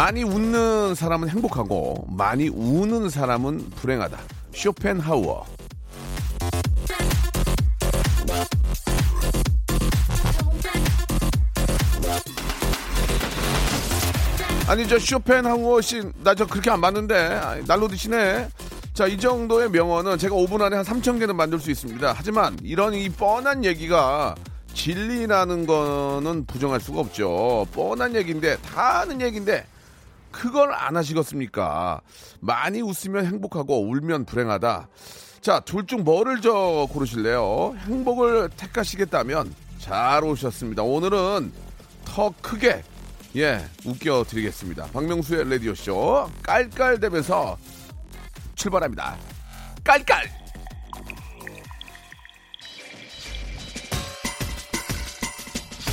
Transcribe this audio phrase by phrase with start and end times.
[0.00, 4.18] 많이 웃는 사람은 행복하고 많이 우는 사람은 불행하다.
[4.54, 5.44] 쇼펜하우어.
[14.68, 17.62] 아니 저 쇼펜하우어 씨 나 저 그렇게 안 봤는데.
[17.66, 18.48] 날로 드시네.
[18.94, 22.14] 자 이 정도의 명언은 제가 5분 안에 한 3천 개는 만들 수 있습니다.
[22.16, 24.34] 하지만 이런 이 뻔한 얘기가
[24.72, 27.66] 진리라는 거는 부정할 수가 없죠.
[27.72, 29.66] 뻔한 얘기인데 다 아는 얘기인데
[30.30, 32.00] 그걸 안 하시겠습니까
[32.40, 34.88] 많이 웃으면 행복하고 울면 불행하다
[35.40, 41.52] 자 둘 중 뭐를 저 고르실래요 행복을 택하시겠다면 잘 오셨습니다 오늘은
[42.04, 42.82] 더 크게
[43.36, 44.86] 예, 웃겨 드리겠습니다.
[44.86, 47.56] 박명수의 라디오쇼 깔깔대면서
[48.56, 49.16] 출발합니다.
[49.84, 50.39] 깔깔!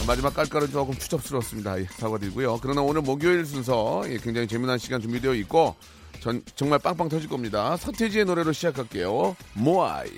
[0.08, 1.81] 마지막 깔깔은 조금 추접스러웠습니다.
[1.81, 2.59] 예, 사과드리고요.
[2.61, 5.75] 그러나 오늘 목요일 순서 예, 굉장히 재미난 시간 준비되어 있고
[6.22, 7.75] 전 정말 빵빵 터질 겁니다.
[7.75, 9.35] 서태지의 노래로 시작할게요.
[9.53, 10.09] 모아이.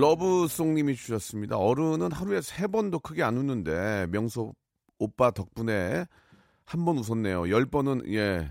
[0.00, 1.56] 러브송님이 주셨습니다.
[1.56, 4.52] 어른은 하루에 세 번도 크게 안 웃는데 명수
[4.98, 6.04] 오빠 덕분에
[6.66, 7.48] 한 번 웃었네요.
[7.48, 8.50] 열 번은 예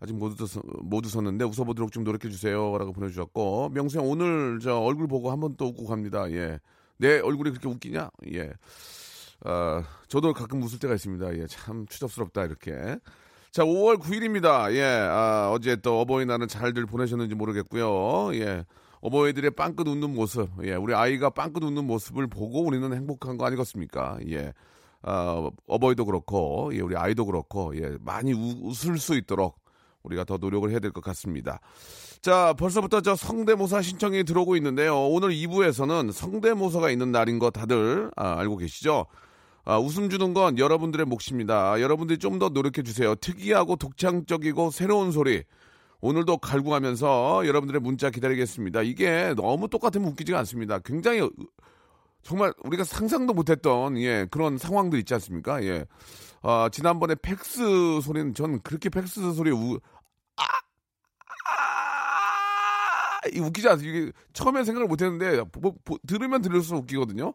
[0.00, 5.06] 아직 못, 웃었, 못 웃었는데 웃어보도록 좀 노력해 주세요라고 보내주셨고 명수 형 오늘 저 얼굴
[5.08, 6.30] 보고 한 번 또 웃고 갑니다.
[6.32, 6.58] 예.
[6.98, 8.10] 내 얼굴이 그렇게 웃기냐?
[8.34, 8.52] 예.
[9.44, 11.38] 아, 저도 가끔 웃을 때가 있습니다.
[11.38, 12.72] 예, 참 추접스럽다 이렇게.
[13.52, 14.72] 자, 5월 9일입니다.
[14.74, 18.34] 예, 아, 어제 또 어버이날은 잘들 보내셨는지 모르겠고요.
[18.34, 18.64] 예,
[19.04, 24.16] 어버이들의 빵긋 웃는 모습, 예, 우리 아이가 빵긋 웃는 모습을 보고 우리는 행복한 거 아니겠습니까?
[24.30, 24.54] 예,
[25.02, 29.58] 아, 어버이도 그렇고, 예, 우리 아이도 그렇고, 예, 많이 우, 웃을 수 있도록
[30.04, 31.60] 우리가 더 노력을 해야 될 것 같습니다.
[32.22, 34.98] 자, 벌써부터 저 성대모사 신청이 들어오고 있는데요.
[35.08, 39.04] 오늘 2부에서는 성대모사가 있는 날인 거 다들 아, 알고 계시죠?
[39.66, 41.78] 아, 웃음 주는 건 여러분들의 몫입니다.
[41.82, 43.14] 여러분들이 좀 더 노력해 주세요.
[43.16, 45.44] 특이하고 독창적이고 새로운 소리.
[46.04, 48.82] 오늘도 갈구하면서 여러분들의 문자 기다리겠습니다.
[48.82, 50.78] 이게 너무 똑같으면 웃기지가 않습니다.
[50.80, 51.26] 굉장히
[52.22, 55.64] 정말 우리가 상상도 못했던 예 그런 상황들 있지 않습니까?
[55.64, 55.86] 예.
[56.42, 59.80] 아, 지난번에 팩스 소리는 전 그렇게 팩스 소리 우
[60.36, 60.42] 아,
[63.22, 63.98] 아, 이 웃기지 않습니까?
[63.98, 67.32] 이게 처음에 생각을 못했는데 보, 보, 들으면 들을수록 웃기거든요.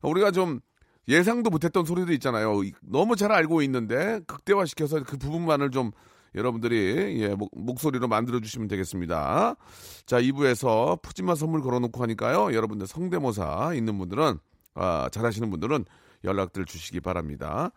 [0.00, 0.60] 우리가 좀
[1.08, 2.60] 예상도 못했던 소리도 있잖아요.
[2.82, 5.90] 너무 잘 알고 있는데 극대화시켜서 그 부분만을 좀
[6.34, 9.56] 여러분들이 예, 목, 목소리로 만들어 주시면 되겠습니다.
[10.06, 12.54] 자, 2부에서 푸짐한 선물 걸어놓고 하니까요.
[12.54, 14.38] 여러분들 성대모사 있는 분들은
[14.74, 15.84] 아, 잘하시는 분들은
[16.24, 17.70] 연락들 주시기 바랍니다.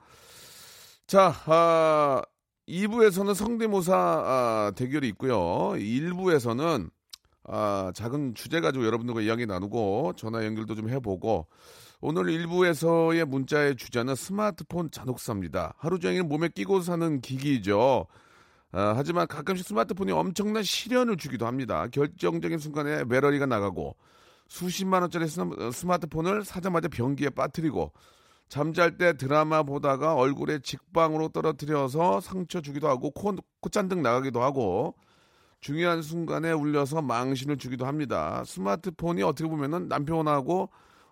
[1.08, 2.22] 자, 아,
[2.68, 5.38] 2부에서는 성대모사 아, 대결이 있고요.
[5.74, 6.90] 1부에서는
[7.48, 11.48] 아, 작은 주제 가지고 여러분들과 이야기 나누고 전화 연결도 좀 해보고
[12.02, 15.76] 오늘 일부에서의 문자의 주제는 스마트폰 잔혹사입니다.
[15.78, 18.08] 하루 종일 몸에 끼고 사는 기기죠.
[18.76, 21.88] 아, 하지만 가끔씩 스마트폰이 엄청난 시련을 주기도 합니다.
[21.88, 23.96] 결정적인 순간에 배터리가 나가고
[24.50, 27.94] 수십만 원짜리 스마트폰을 사자마자 변기에 빠뜨리고
[28.50, 34.96] 잠잘 때 드라마 보다가 얼굴에 직방으로 떨어뜨려서 상처 주기도 하고 코, 콧잔등 나가기도 하고
[35.62, 38.44] 중요한 순간에 울려서 망신을 주기도 합니다.
[38.46, 40.70] 스마트폰이 어떻게 보면은 남편하고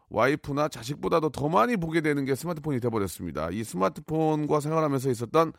[0.09, 3.51] 와이프나 자식보다도 더 많이 보게 되는 게 스마트폰이 돼버렸습니다.
[3.51, 5.53] 이 스마트폰과 생활하면서 있었던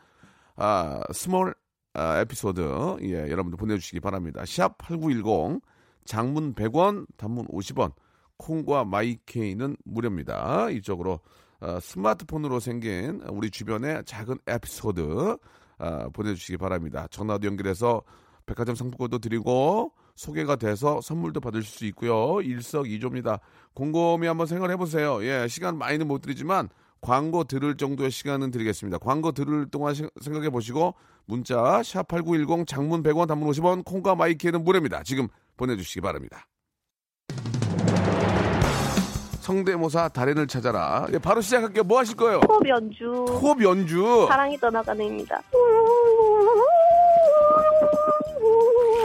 [0.55, 1.55] 아, small
[1.95, 4.43] 아, 에피소드 예, 여러분들 보내주시기 바랍니다.
[4.45, 5.61] 샵 8910
[6.03, 7.93] 장문 100원 단문 50원
[8.37, 10.69] 콩과 마이케이는 무료입니다.
[10.71, 11.21] 이쪽으로
[11.61, 15.37] 어, 스마트폰으로 생긴 우리 주변의 작은 에피소드
[15.79, 17.07] 어, 보내주시기 바랍니다.
[17.09, 18.03] 전화도 연결해서
[18.45, 22.41] 백화점 상품권도 드리고 소개가 돼서 선물도 받으실 수 있고요.
[22.41, 23.39] 일석이조입니다.
[23.73, 25.23] 곰곰이 한번 생각해 보세요.
[25.23, 26.69] 예, 시간 많이는 못 드리지만
[27.01, 28.97] 광고 들을 정도의 시간은 드리겠습니다.
[28.97, 30.95] 광고 들을 동안 시, 생각해 보시고
[31.25, 35.03] 문자 샵 8910 장문 100원 단문 50원 콩과 마이키에는 무료입니다.
[35.03, 35.27] 지금
[35.57, 36.47] 보내주시기 바랍니다.
[39.45, 41.05] 성대모사 달인을 찾아라.
[41.13, 41.83] 예, 바로 시작할게요.
[41.83, 42.39] 뭐 하실 거예요?
[42.49, 43.05] 호흡 연주.
[43.29, 44.25] 호흡 연주.
[44.27, 45.39] 사랑이 떠나가는입니다.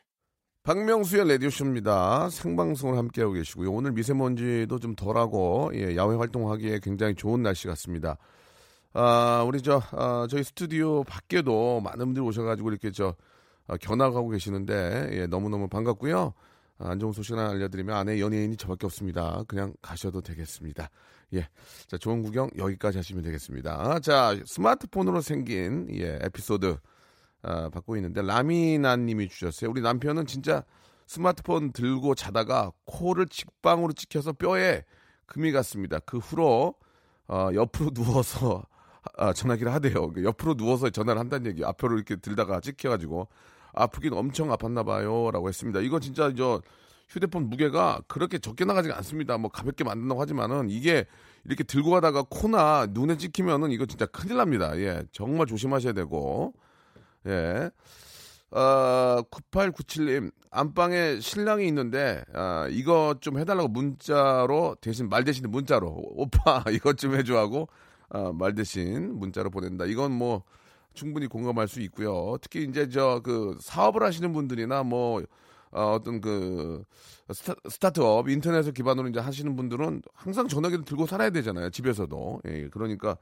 [0.63, 2.29] 박명수의 라디오쇼입니다.
[2.29, 3.71] 생방송을 함께하고 계시고요.
[3.71, 8.17] 오늘 미세먼지도 좀 덜하고, 예, 야외 활동하기에 굉장히 좋은 날씨 같습니다.
[8.93, 13.15] 아, 우리 저, 아, 저희 스튜디오 밖에도 많은 분들이 오셔가지고 이렇게 저,
[13.65, 16.33] 아, 견학하고 계시는데, 예, 너무너무 반갑고요.
[16.77, 19.43] 아, 안 좋은 소식 하나 알려드리면 아내 연예인이 저밖에 없습니다.
[19.47, 20.91] 그냥 가셔도 되겠습니다.
[21.33, 21.47] 예.
[21.87, 23.99] 자, 좋은 구경 여기까지 하시면 되겠습니다.
[24.01, 26.77] 자, 스마트폰으로 생긴, 예, 에피소드.
[27.43, 29.71] 아, 받고 있는데 라미나님이 주셨어요.
[29.71, 30.63] 우리 남편은 진짜
[31.07, 34.83] 스마트폰 들고 자다가 코를 직방으로 찍혀서 뼈에
[35.25, 35.99] 금이 갔습니다.
[35.99, 36.75] 그 후로
[37.27, 38.63] 어, 옆으로 누워서
[39.17, 40.11] 아, 전화기를 하대요.
[40.11, 41.65] 그 옆으로 누워서 전화를 한다는 얘기.
[41.65, 43.27] 앞으로 이렇게 들다가 찍혀가지고
[43.73, 45.79] 아프긴 엄청 아팠나 봐요라고 했습니다.
[45.79, 46.61] 이거 진짜 저
[47.09, 49.37] 휴대폰 무게가 그렇게 적게 나가지가 않습니다.
[49.37, 51.05] 뭐 가볍게 만든다고 하지만은 이게
[51.45, 54.77] 이렇게 들고 가다가 코나 눈에 찍히면은 이거 진짜 큰일 납니다.
[54.77, 56.53] 예, 정말 조심하셔야 되고.
[57.27, 57.69] 예.
[58.51, 66.63] 어, 9897님, 안방에 신랑이 있는데, 아, 이거 좀 해달라고 문자로, 대신 말 대신에 문자로, 오빠,
[66.71, 67.69] 이것 좀 해줘 하고,
[68.09, 69.85] 아, 말 대신 문자로 보낸다.
[69.85, 70.43] 이건 뭐,
[70.93, 72.35] 충분히 공감할 수 있고요.
[72.41, 75.23] 특히 이제 저, 그, 사업을 하시는 분들이나 뭐,
[75.71, 76.83] 어, 어떤 그,
[77.33, 81.69] 스타, 스타트업, 인터넷을 기반으로 이제 하시는 분들은 항상 전화기를 들고 살아야 되잖아요.
[81.69, 82.41] 집에서도.
[82.47, 83.15] 예, 그러니까,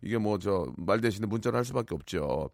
[0.00, 2.48] 이게 뭐, 저, 말 대신에 문자를 할 수밖에 없죠.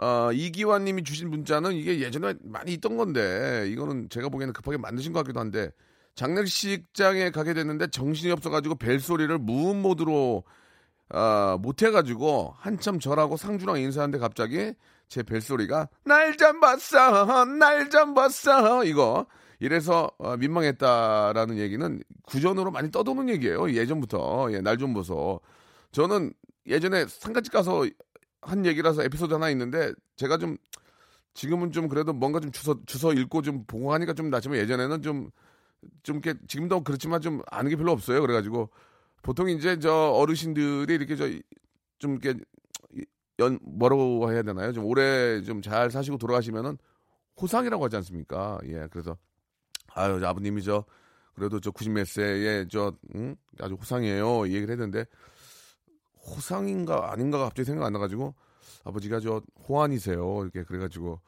[0.00, 5.12] 어, 이기환 님이 주신 문자는 이게 예전에 많이 있던 건데, 이거는 제가 보기에는 급하게 만드신
[5.12, 5.70] 것 같기도 한데,
[6.16, 10.44] 장례식장에 가게 됐는데 정신이 없어가지고 벨소리를 무음 모드로,
[11.10, 14.72] 아, 못해가지고, 한참 절하고 상주랑 인사하는데 갑자기
[15.08, 19.26] 제 벨소리가, 날 좀 봤어, 날 좀 봤어, 이거.
[19.60, 23.70] 이래서 어, 민망했다라는 얘기는 구전으로 많이 떠도는 얘기예요.
[23.70, 24.48] 예전부터.
[24.52, 25.40] 예, 날 좀 보소.
[25.92, 26.32] 저는
[26.66, 27.86] 예전에 상가집 가서
[28.44, 30.56] 한 얘기라서 에피소드 하나 있는데 제가 좀
[31.34, 35.30] 지금은 좀 그래도 뭔가 좀 주서 주서 읽고 좀 보고 하니까 좀 낫지만 예전에는 좀
[36.02, 38.22] 좀 이렇게 지금도 그렇지만 좀 아는 게 별로 없어요.
[38.22, 38.70] 그래가지고
[39.22, 41.28] 보통 이제 저 어르신들이 이렇게 저
[41.98, 42.38] 좀 이렇게
[43.38, 44.72] 연 뭐라고 해야 되나요?
[44.72, 46.78] 좀 오래 좀 잘 사시고 돌아가시면은
[47.40, 48.58] 호상이라고 하지 않습니까?
[48.66, 49.16] 예, 그래서
[49.94, 50.84] 아유 저 아버님이 저
[51.34, 53.36] 그래도 저 90몇 세에 저 응?
[53.60, 54.46] 아주 호상이에요.
[54.46, 55.04] 이 얘기를 했는데
[56.26, 58.34] 호상인가 아닌가가 갑자기 생각 안 나가지고
[58.84, 60.42] 아버지가 저 호환이세요.
[60.42, 61.20] 이렇게 그래가지고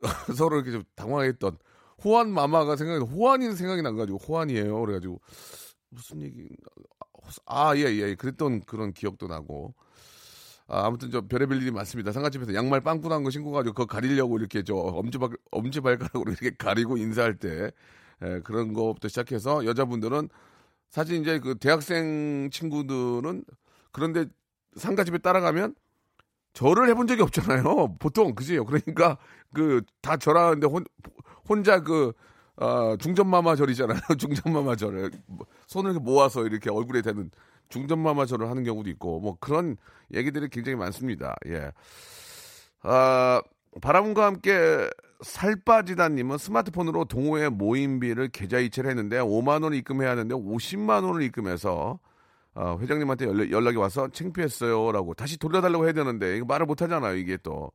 [0.36, 1.58] 서로 이렇게 좀 당황했던
[2.04, 4.80] 호환 마마가 생각이 호환이 생각이 나가지고 호환이에요.
[4.80, 5.20] 그래가지고
[5.90, 6.48] 무슨 얘기
[7.46, 9.74] 아예예 예, 그랬던 그런 기억도 나고
[10.66, 12.12] 아, 아무튼 저 별의별 일이 많습니다.
[12.12, 17.36] 상가집에서 양말 빵꾸난 거 신고 가지고 그거 가리려고 이렇게 저 엄지발 엄지발가락으로 이렇게 가리고 인사할
[17.38, 17.72] 때
[18.22, 20.28] 예, 그런 거부터 시작해서 여자분들은
[20.88, 23.44] 사실 이제 그 대학생 친구들은
[23.92, 24.26] 그런데
[24.76, 25.74] 상가집에 따라가면
[26.52, 27.96] 절을 해본 적이 없잖아요.
[28.00, 28.64] 보통 그지요.
[28.66, 29.18] 그러니까
[29.54, 30.84] 그 다 절하는데 혼,
[31.48, 32.12] 혼자 그
[32.56, 34.00] 어, 중전마마 절이잖아요.
[34.18, 37.30] 중전마마 절을 뭐 손을 모아서 이렇게 얼굴에 대는
[37.68, 39.76] 중전마마 절을 하는 경우도 있고 뭐 그런
[40.12, 41.36] 얘기들이 굉장히 많습니다.
[41.46, 41.70] 예.
[42.82, 43.40] 아,
[43.80, 44.88] 바람과 함께
[45.22, 52.00] 살 빠지다님은 스마트폰으로 동호회 모임비를 계좌 이체를 했는데 5만 원을 입금해야 하는데 50만 원을 입금해서
[52.54, 57.36] 어, 회장님한테 연락, 연락이 와서 창피했어요라고 다시 돌려달라고 해야 되는데 이거 말을 못 하잖아요 이게
[57.36, 57.70] 또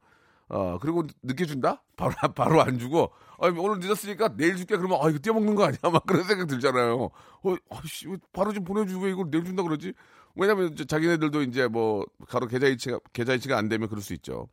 [0.48, 1.82] 어, 그리고 늦게 준다?
[1.96, 5.80] 바로 바로 안 주고 아, 오늘 늦었으니까 내일 줄게 그러면 아 이거 떼먹는 거 아니야
[5.84, 7.10] 막 그런 생각 들잖아요
[7.44, 9.94] 어, 아씨 바로 좀 보내주고 왜 이걸 내일 준다 그러지
[10.36, 14.48] 왜냐면 자기네들도 이제 뭐 가로 계좌이체가 계좌이체가 안 되면 그럴 수 있죠.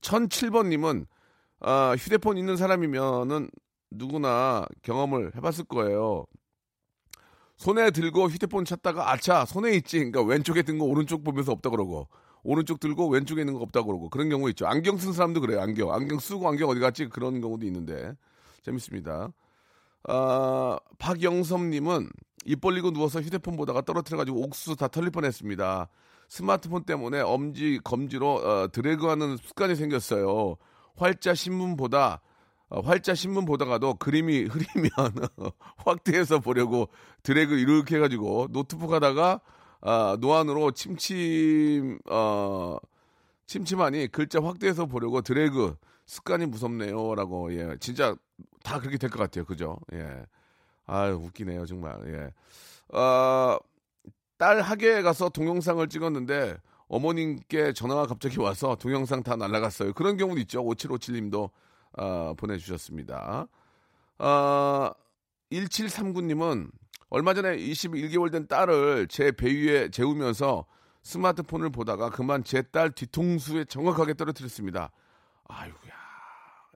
[0.00, 1.06] 1007번님은
[1.60, 3.50] 아, 휴대폰 있는 사람이면은
[3.90, 6.26] 누구나 경험을 해봤을 거예요.
[7.64, 9.96] 손에 들고 휴대폰 찾다가 아차 손에 있지.
[9.96, 12.08] 그러니까 왼쪽에 든 거 오른쪽 보면서 없다 그러고
[12.42, 14.66] 오른쪽 들고 왼쪽에 있는 거 없다 그러고 그런 경우 있죠.
[14.66, 15.62] 안경 쓴 사람도 그래요.
[15.62, 18.12] 안경 안경 쓰고 안경 어디 갔지 그런 경우도 있는데
[18.64, 19.30] 재밌습니다.
[20.06, 22.10] 아, 박영섭님은
[22.44, 25.88] 입 벌리고 누워서 휴대폰 보다가 떨어뜨려가지고 옥수수 다 털릴 뻔했습니다.
[26.28, 30.56] 스마트폰 때문에 엄지 검지로 어, 드래그하는 습관이 생겼어요.
[30.96, 32.18] 활자 신문보다 어,
[32.70, 34.90] 활자 신문 보다가도 그림이 흐리면
[35.76, 36.88] 확대해서 보려고
[37.22, 39.40] 드래그 이렇게 해가지고 노트북 하다가
[39.82, 42.76] 아, 노안으로 침침 어
[43.46, 45.76] 침침하니 글자 확대해서 보려고 드래그.
[46.06, 47.76] 습관이 무섭네요라고 예.
[47.80, 48.14] 진짜
[48.62, 49.44] 다 그렇게 될 것 같아요.
[49.46, 49.78] 그죠?
[49.94, 50.26] 예.
[50.86, 51.98] 아유 웃기네요 정말.
[52.06, 52.30] 예.
[52.94, 59.94] 예어딸 학교에 가서 동영상을 찍었는데 어머님께 전화가 갑자기 와서 동영상 다 날라갔어요.
[59.94, 60.62] 그런 경우도 있죠.
[60.62, 61.50] 5757님도
[61.96, 63.46] 어, 보내주셨습니다.
[64.18, 64.90] 어,
[65.52, 66.70] 1739님은
[67.10, 70.66] 얼마 전에 21개월 된 딸을 제 배 위에 재우면서
[71.02, 74.90] 스마트폰을 보다가 그만 제 딸 뒤통수에 정확하게 떨어뜨렸습니다.
[75.48, 75.92] 아이고야.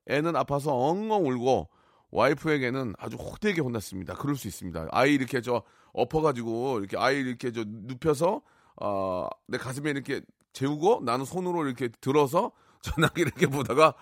[0.09, 1.69] 애는 아파서 엉엉 울고
[2.11, 4.15] 와이프에게는 아주 호되게 혼났습니다.
[4.15, 4.89] 그럴 수 있습니다.
[4.93, 8.43] 아이 이렇게 저 엎어가지고 이렇게 아이 이렇게 저 눕혀서
[8.81, 10.21] 어, 내 가슴에 이렇게
[10.53, 13.95] 재우고 나는 손으로 이렇게 들어서 전화기 이렇게 보다가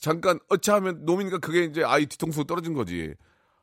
[0.00, 3.14] 잠깐 어찌 하면 놈이니까 그게 이제 아이 뒤통수 떨어진 거지.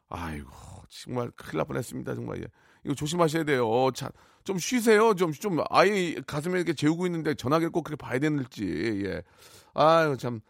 [0.10, 0.50] 아이고
[0.90, 2.48] 정말 큰일 날 뻔했습니다 정말 예.
[2.84, 3.68] 이거 조심하셔야 돼요.
[3.70, 4.10] 어, 자,
[4.44, 5.14] 좀 쉬세요.
[5.16, 9.22] 좀 좀 아이 가슴에 이렇게 재우고 있는데 전화기를 꼭 그렇게 봐야 되는지 예.
[9.74, 10.42] 아유 참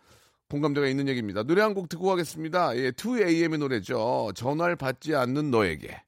[0.49, 1.43] 공감대가 있는 얘기입니다.
[1.43, 2.77] 노래 한 곡 듣고 가겠습니다.
[2.77, 4.31] 예, 2AM의 노래죠.
[4.35, 6.01] 전화를 받지 않는 너에게.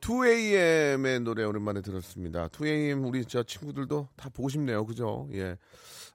[0.00, 2.48] 2AM의 노래 오랜만에 들었습니다.
[2.48, 4.84] 2AM 우리 저 친구들도 다 보고 싶네요.
[4.86, 5.28] 그죠?
[5.32, 5.56] 예.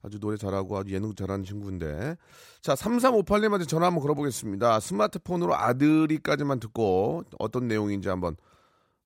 [0.02, 2.16] 아주 노래 잘하고 아주 예능 잘하는 친구인데.
[2.62, 4.80] 자, 3358님한테 전화 한번 걸어보겠습니다.
[4.80, 8.36] 스마트폰으로 아들이까지만 듣고 어떤 내용인지 한번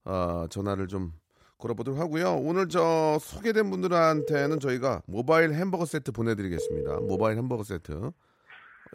[0.05, 1.13] 어, 전화를 좀
[1.57, 2.35] 걸어보도록 하고요.
[2.37, 7.01] 오늘 저 소개된 분들한테는 저희가 모바일 햄버거 세트 보내드리겠습니다.
[7.01, 8.11] 모바일 햄버거 세트.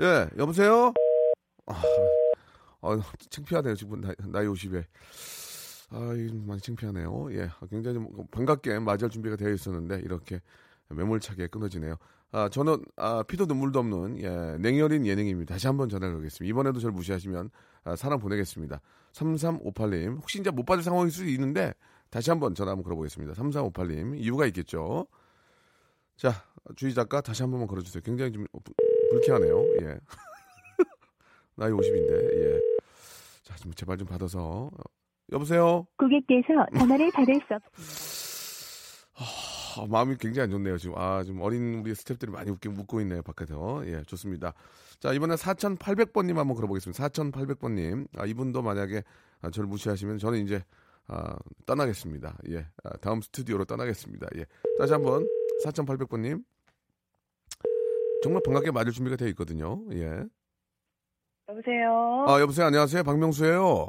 [0.01, 0.93] 예, 여보세요?
[1.67, 1.83] 아,
[2.81, 3.77] 아 창피하네요.
[3.77, 4.85] 지금 나이, 나이 50에.
[5.91, 5.99] 아,
[6.47, 7.29] 많이 창피하네요.
[7.33, 10.41] 예, 굉장히 반갑게 맞이할 준비가 되어 있었는데 이렇게
[10.89, 11.97] 매몰차게 끊어지네요.
[12.33, 15.55] 아, 저는 아, 피도 눈물도 없는 예, 냉혈인 예능입니다.
[15.55, 16.49] 다시 한번 전화를 걸겠습니다.
[16.51, 17.51] 이번에도 저를 무시하시면
[17.85, 18.81] 아, 사람 보내겠습니다.
[19.13, 21.73] 3358님 혹시 이제 못 받을 상황일 수도 있는데
[22.11, 23.35] 다시 한번 전화 한번 걸어보겠습니다.
[23.35, 25.07] 3358님 이유가 있겠죠.
[26.17, 26.33] 자
[26.77, 28.03] 주희 작가 다시 한 번만 걸어주세요.
[28.05, 28.47] 굉장히 좀
[29.11, 29.65] 불쾌하네요.
[29.83, 29.99] 예.
[31.57, 32.61] 나이 50인데 예.
[33.45, 34.71] 자, 좀 제발 좀 받아서
[35.33, 35.87] 여보세요.
[35.97, 39.05] 고객께서 전화를 받을 수 없습니다.
[39.77, 40.79] 아, 마음이 굉장히 안 좋네요.
[40.79, 43.23] 지금 아, 좀 어린 우리 스탭들이 많이 웃기 웃고 있네요.
[43.23, 43.87] 바깥에서.
[43.87, 44.53] 예, 좋습니다.
[45.01, 47.09] 자, 이번에 4,800번님 한번 걸어보겠습니다.
[47.09, 48.07] 4,800번님.
[48.17, 49.03] 아, 이분도 만약에
[49.43, 50.63] 아, 저를 무시하시면 저는 이제
[51.09, 52.39] 아, 떠나겠습니다.
[52.51, 54.29] 예, 아, 다음 스튜디오로 떠나겠습니다.
[54.37, 54.47] 예,
[54.79, 55.27] 다시 한번
[55.65, 56.45] 4,800번님.
[58.23, 59.83] 정말 반갑게 맞을 준비가 되어 있거든요.
[59.93, 60.25] 예.
[61.49, 62.25] 여보세요.
[62.27, 62.67] 아, 여보세요.
[62.67, 63.03] 안녕하세요.
[63.03, 63.89] 박명수예요.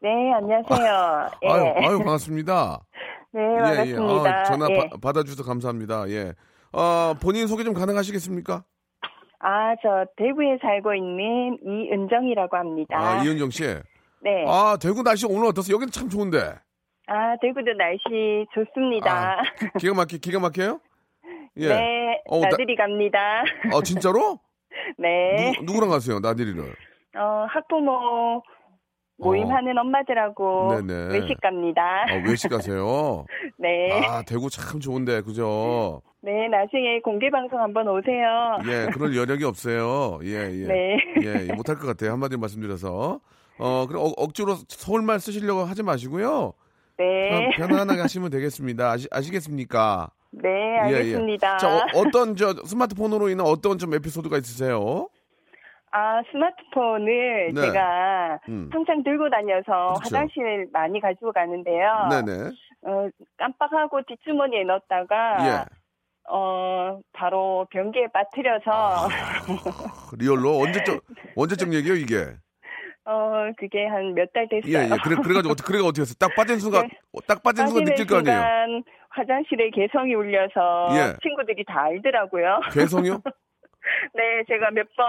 [0.00, 1.30] 네, 안녕하세요.
[1.42, 1.48] 예.
[1.48, 2.80] 아유, 아유, 반갑습니다.
[3.32, 3.96] 네, 예, 예.
[3.96, 4.30] 반갑습니다.
[4.40, 4.76] 아, 전화 예.
[4.76, 6.08] 바, 받아주셔서 감사합니다.
[6.10, 6.32] 예.
[6.72, 8.64] 어, 본인 소개 좀 가능하시겠습니까?
[9.40, 12.96] 아, 저 대구에 살고 있는 이은정이라고 합니다.
[12.98, 13.62] 아, 이은정 씨.
[14.20, 14.44] 네.
[14.46, 15.74] 아, 대구 날씨 오늘 어떠세요?
[15.76, 16.54] 여기는 참 좋은데.
[17.08, 19.38] 아, 대구도 날씨 좋습니다.
[19.38, 19.42] 아,
[19.78, 20.80] 기가 막히, 기가 막혀요?
[21.58, 21.68] 예.
[21.68, 23.44] 네, 어, 나- 나들이 갑니다.
[23.72, 24.38] 아, 진짜로?
[24.98, 25.52] 네.
[25.58, 26.62] 누, 누구랑 가세요, 나들이를?
[27.16, 28.42] 어, 학부모
[29.18, 30.80] 모임하는 엄마들하고 어.
[30.82, 31.18] 네네.
[31.18, 32.04] 외식 갑니다.
[32.10, 33.24] 어, 외식 가세요?
[33.58, 33.90] 네.
[34.06, 36.02] 아, 대구 참 좋은데, 그죠?
[36.20, 38.58] 네, 나중에 공개 방송 한번 오세요.
[38.66, 40.18] 예, 그럴 여력이 없어요.
[40.24, 40.66] 예, 예.
[40.66, 40.96] 네.
[41.22, 42.12] 예, 못할 것 같아요.
[42.12, 43.20] 한마디로 말씀드려서.
[43.58, 46.52] 어, 그럼 억, 억지로 서울말 쓰시려고 하지 마시고요.
[46.98, 47.50] 네.
[47.56, 48.90] 편안하게 하시면 되겠습니다.
[48.90, 50.10] 아시, 아시겠습니까?
[50.32, 50.94] 네, 예, 예.
[50.96, 51.56] 알겠습니다.
[51.58, 55.08] 자, 어, 떤 저 스마트폰으로 인한 어떤 좀 에피소드가 있으세요?
[55.96, 57.60] 아, 스마트폰을 네.
[57.62, 58.68] 제가 음.
[58.70, 60.00] 항상 들고 다녀서 그렇죠.
[60.02, 62.08] 화장실 많이 가지고 가는데요.
[62.10, 62.50] 네네.
[62.82, 65.64] 어, 깜빡하고 뒷주머니에 넣었다가 예.
[66.28, 69.08] 어, 바로 변기에 빠뜨려서 아.
[70.18, 71.00] 리얼로 언제적
[71.34, 72.26] 언제적 얘기예요 이게?
[73.06, 74.70] 어, 그게 한 몇 달 됐어요.
[74.76, 74.96] 예, 예.
[75.02, 76.16] 그래 그래가지고 어떻게 그래가 어떻게 했어요?
[76.20, 76.98] 딱 빠진 순간 네.
[77.14, 78.82] 어, 딱 빠진 순간 느낄 거 아니에요?
[79.10, 81.16] 화장실에 개성이 울려서 예.
[81.22, 82.60] 친구들이 다 알더라고요.
[82.74, 83.22] 개성이요?
[84.14, 85.06] 네, 제가 몇 번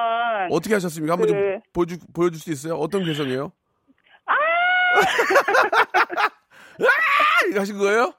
[0.52, 1.14] 어떻게 하셨습니까?
[1.14, 2.76] 한번 좀 그- 보여주 보여줄 수 있어요?
[2.76, 3.52] 어떤 개성이에요?
[4.26, 4.34] 아!
[7.50, 8.14] 이거 하신 거예요?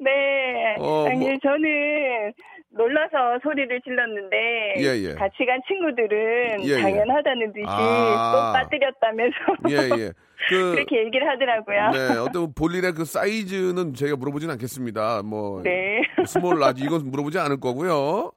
[0.00, 0.74] 네.
[0.78, 2.32] 어, 아니, 뭐- 저는
[2.70, 5.14] 놀라서 소리를 질렀는데 예, 예.
[5.14, 6.82] 같이 간 친구들은 예, 예.
[6.82, 8.32] 당연하다는 듯이 아.
[8.32, 9.36] 또 빠뜨렸다면서
[9.70, 10.12] 예, 예.
[10.48, 11.90] 그, 그렇게 얘기를 하더라고요.
[11.90, 15.22] 네, 어떤 본인의 그 사이즈는 저희가 물어보진 않겠습니다.
[15.22, 16.00] 뭐, 네.
[16.26, 17.92] small, large, 이건 물어보지 않을 거고요.
[17.94, 18.32] 어,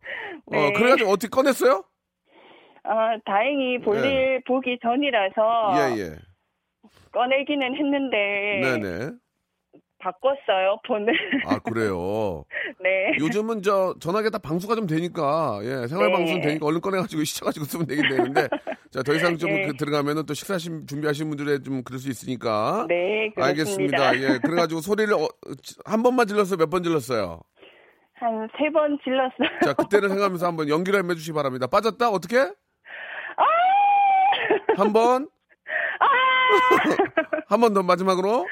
[0.48, 0.74] 네.
[0.74, 1.84] 그래가지고 어떻게 꺼냈어요?
[2.84, 4.40] 아, 다행히 볼일 예.
[4.48, 6.16] 보기 전이라서 예, 예.
[7.12, 9.12] 꺼내기는 했는데 네네.
[10.02, 11.14] 바꿨어요 폰을.
[11.46, 12.44] 아, 그래요.
[12.84, 13.12] 네.
[13.20, 16.14] 요즘은 저 전화기 다 방수가 좀 되니까 예 생활 네.
[16.14, 18.48] 방수는 되니까 얼른 꺼내가지고 시켜가지고 쓰면 되긴 되는데
[18.92, 19.68] 자더 이상 좀 네.
[19.68, 23.46] 그 들어가면은 또 식사 시- 준비하시는 분들의 좀 그럴 수 있으니까 네, 그렇습니다.
[24.10, 25.28] 알겠습니다 예 그래가지고 소리를 어,
[25.86, 27.40] 한 번만 질렀어요 몇 번 질렀어요
[28.16, 29.60] 한 세 번 질렀어요.
[29.64, 33.44] 자 그때를 생각하면서 한번 연기를 한번 해주시기 바랍니다 빠졌다 어떻게 아!
[34.78, 35.28] 한번
[37.48, 38.46] 한번 더 마지막으로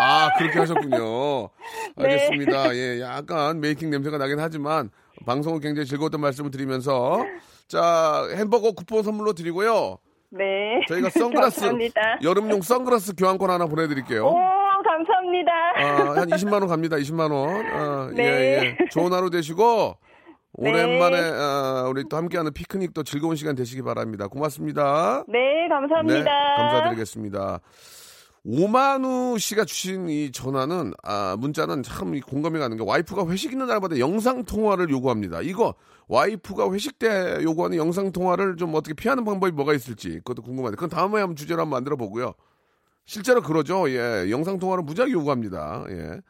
[0.00, 1.48] 아 그렇게 하셨군요
[1.96, 2.04] 네.
[2.04, 4.90] 알겠습니다 예 약간 메이킹 냄새가 나긴 하지만
[5.26, 7.24] 방송을 굉장히 즐거웠던 말씀을 드리면서
[7.68, 9.98] 자 햄버거 쿠폰 선물로 드리고요
[10.30, 10.44] 네.
[10.88, 12.00] 저희가 선글라스 감사합니다.
[12.22, 14.34] 여름용 선글라스 교환권 하나 보내드릴게요 오,
[14.84, 15.52] 감사합니다.
[15.76, 18.22] 아, 한 20만 원 갑니다 20만 원 아, 네.
[18.24, 18.88] 예, 예.
[18.90, 19.96] 좋은 하루 되시고
[20.58, 20.70] 네.
[20.70, 26.24] 오랜만에 아, 우리 또 함께하는 피크닉도 즐거운 시간 되시기 바랍니다 고맙습니다 네, 감사합니다.
[26.24, 27.60] 네, 감사드리겠습니다.
[28.44, 33.98] 오만우 씨가 주신 이 전화는 아 문자는 참이 공감이 가는 게 와이프가 회식 있는 날마다
[33.98, 35.42] 영상 통화를 요구합니다.
[35.42, 35.74] 이거
[36.08, 40.88] 와이프가 회식 때 요구하는 영상 통화를 좀 어떻게 피하는 방법이 뭐가 있을지 그것도 궁금한데 그건
[40.88, 42.32] 다음에 한번 주제로 한번 만들어 보고요.
[43.04, 43.90] 실제로 그러죠.
[43.90, 45.84] 예, 영상 통화를 무지하게 요구합니다.
[45.90, 46.20] 예.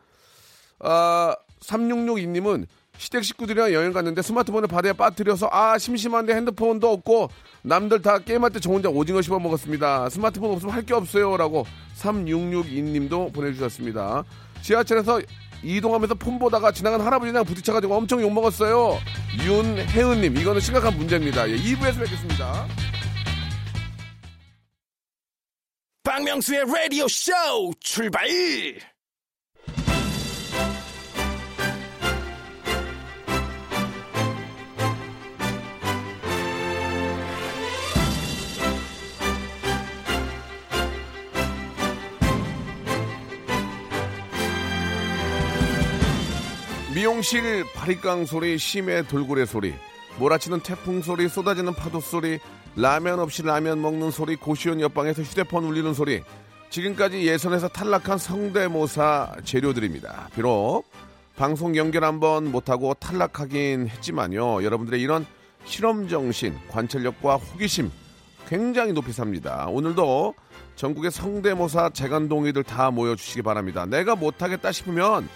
[0.81, 2.67] 아 3662님은
[3.01, 7.31] 시댁 식구들이랑 여행 갔는데 스마트폰을 바다에 빠뜨려서 아 심심한데 핸드폰도 없고
[7.63, 10.11] 남들 다 게임할 때 저 혼자 오징어 씹어 먹었습니다.
[10.11, 11.65] 스마트폰 없으면 할 게 없어요라고
[11.97, 14.25] 3662님도 보내주셨습니다.
[14.61, 15.23] 지하철에서
[15.63, 18.99] 이동하면서 폰 보다가 지나간 할아버지랑 부딪혀가지고 엄청 욕 먹었어요.
[19.47, 21.49] 윤혜은님 이거는 심각한 문제입니다.
[21.49, 22.67] 예, 2부에서 뵙겠습니다.
[26.03, 27.33] 박명수의 라디오 쇼
[27.81, 28.27] 출발
[47.01, 49.73] 미용실 바리깡 소리, 심해 돌고래 소리,
[50.19, 52.39] 몰아치는 태풍 소리, 쏟아지는 파도 소리,
[52.77, 56.23] 라면 없이 라면 먹는 소리, 고시원 옆방에서 휴대폰 울리는 소리.
[56.69, 60.29] 지금까지 예선에서 탈락한 성대모사 재료들입니다.
[60.35, 60.85] 비록
[61.37, 64.63] 방송 연결 한번 못하고 탈락하긴 했지만요.
[64.63, 65.25] 여러분들의 이런
[65.65, 67.91] 실험 정신, 관찰력과 호기심
[68.47, 69.69] 굉장히 높이 삽니다.
[69.71, 70.35] 오늘도
[70.77, 73.87] 전국의 성대모사 재간동이들 다 모여주시기 바랍니다.
[73.87, 75.31] 내가 못하겠다 싶으면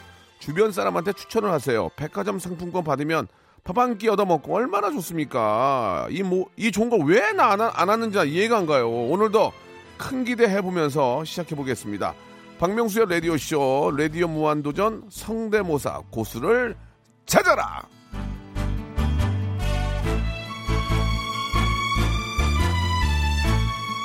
[0.44, 1.88] 주변 사람한테 추천을 하세요.
[1.96, 3.28] 백화점 상품권 받으면
[3.64, 6.06] 밥 한 끼 얻어먹고 얼마나 좋습니까?
[6.10, 8.90] 이, 뭐, 이 좋은 걸 왜나안안 하는지 이해가 안 가요.
[8.90, 9.52] 오늘도
[9.96, 12.12] 큰 기대 해보면서 시작해보겠습니다.
[12.58, 16.76] 박명수의 라디오쇼, 라디오 무한도전 성대모사 고수를
[17.24, 17.93] 찾아라!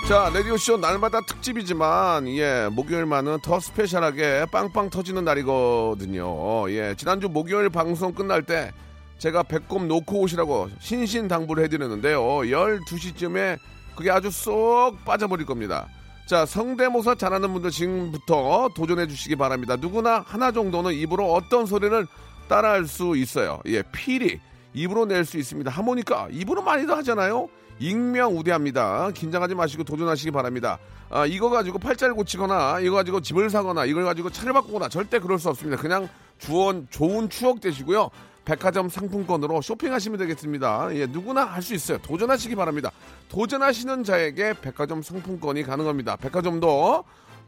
[0.09, 6.67] 자, 라디오쇼 날마다 특집이지만, 예, 목요일만은 더 스페셜하게 빵빵 터지는 날이거든요.
[6.71, 8.71] 예, 지난주 목요일 방송 끝날 때
[9.19, 12.21] 제가 배꼽 놓고 오시라고 신신당부를 해드렸는데요.
[12.21, 13.59] 12시쯤에
[13.95, 15.87] 그게 아주 쏙 빠져버릴 겁니다.
[16.25, 19.75] 자, 성대모사 잘하는 분들 지금부터 도전해 주시기 바랍니다.
[19.75, 22.07] 누구나 하나 정도는 입으로 어떤 소리를
[22.47, 23.59] 따라할 수 있어요.
[23.67, 24.39] 예, 피리.
[24.73, 25.69] 입으로 낼 수 있습니다.
[25.69, 26.29] 하모니카.
[26.31, 27.47] 입으로 많이도 하잖아요.
[27.79, 29.11] 익명 우대합니다.
[29.11, 30.77] 긴장하지 마시고 도전하시기 바랍니다.
[31.09, 35.39] 아, 이거 가지고 팔자를 고치거나, 이거 가지고 집을 사거나, 이걸 가지고 차를 바꾸거나 절대 그럴
[35.39, 35.81] 수 없습니다.
[35.81, 38.09] 그냥 주원, 좋은 추억 되시고요.
[38.45, 40.89] 백화점 상품권으로 쇼핑하시면 되겠습니다.
[40.95, 41.97] 예, 누구나 할 수 있어요.
[41.99, 42.91] 도전하시기 바랍니다.
[43.29, 46.15] 도전하시는 자에게 백화점 상품권이 가능합니다.
[46.15, 47.03] 백화점도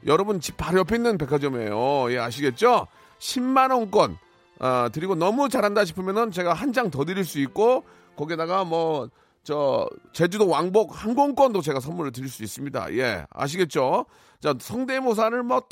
[0.06, 2.12] 여러분 집 바로 옆에 있는 백화점이에요.
[2.12, 2.88] 예, 아시겠죠?
[3.20, 4.18] 10만 원권,
[4.60, 7.84] 아, 드리고 너무 잘한다 싶으면은 제가 한 장 더 드릴 수 있고,
[8.16, 9.10] 거기다가 뭐,
[9.44, 12.94] 저, 제주도 왕복 항공권도 제가 선물을 드릴 수 있습니다.
[12.94, 14.06] 예, 아시겠죠?
[14.40, 15.64] 자, 성대모사를 뭐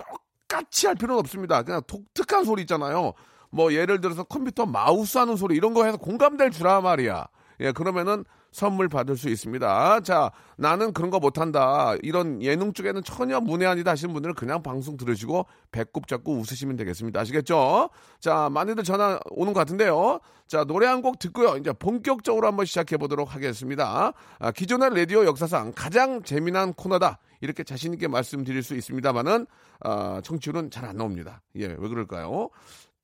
[0.47, 1.61] 똑같이 할 필요는 없습니다.
[1.63, 3.13] 그냥 독특한 소리 있잖아요.
[3.51, 7.27] 뭐 예를 들어서 컴퓨터 마우스 하는 소리 이런 거 해서 공감될 줄아 말이야.
[7.61, 9.99] 예, 그러면은 선물 받을 수 있습니다.
[10.01, 11.95] 자, 나는 그런 거 못한다.
[12.01, 17.19] 이런 예능 쪽에는 전혀 문외한이다 하시는 분들은 그냥 방송 들으시고 배꼽 잡고 웃으시면 되겠습니다.
[17.19, 17.89] 아시겠죠?
[18.19, 20.19] 자, 많이들 전화 오는 것 같은데요.
[20.47, 21.55] 자, 노래 한 곡 듣고요.
[21.57, 24.13] 이제 본격적으로 한번 시작해 보도록 하겠습니다.
[24.39, 27.19] 아, 기존의 라디오 역사상 가장 재미난 코너다.
[27.41, 29.47] 이렇게 자신있게 말씀드릴 수 있습니다만은,
[29.81, 31.41] 아, 청취율은 잘 안 나옵니다.
[31.55, 32.49] 예, 왜 그럴까요?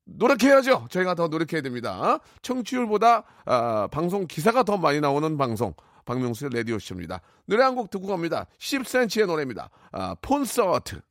[0.05, 0.87] 노력해야죠.
[0.89, 2.19] 저희가 더 노력해야 됩니다.
[2.41, 5.73] 청취율보다 아, 방송 기사가 더 많이 나오는 방송
[6.05, 7.21] 박명수의 라디오 쇼입니다.
[7.45, 8.45] 노래 한 곡 듣고 갑니다.
[8.59, 9.69] 10cm의 노래입니다.
[9.91, 11.01] 아, 폰서트.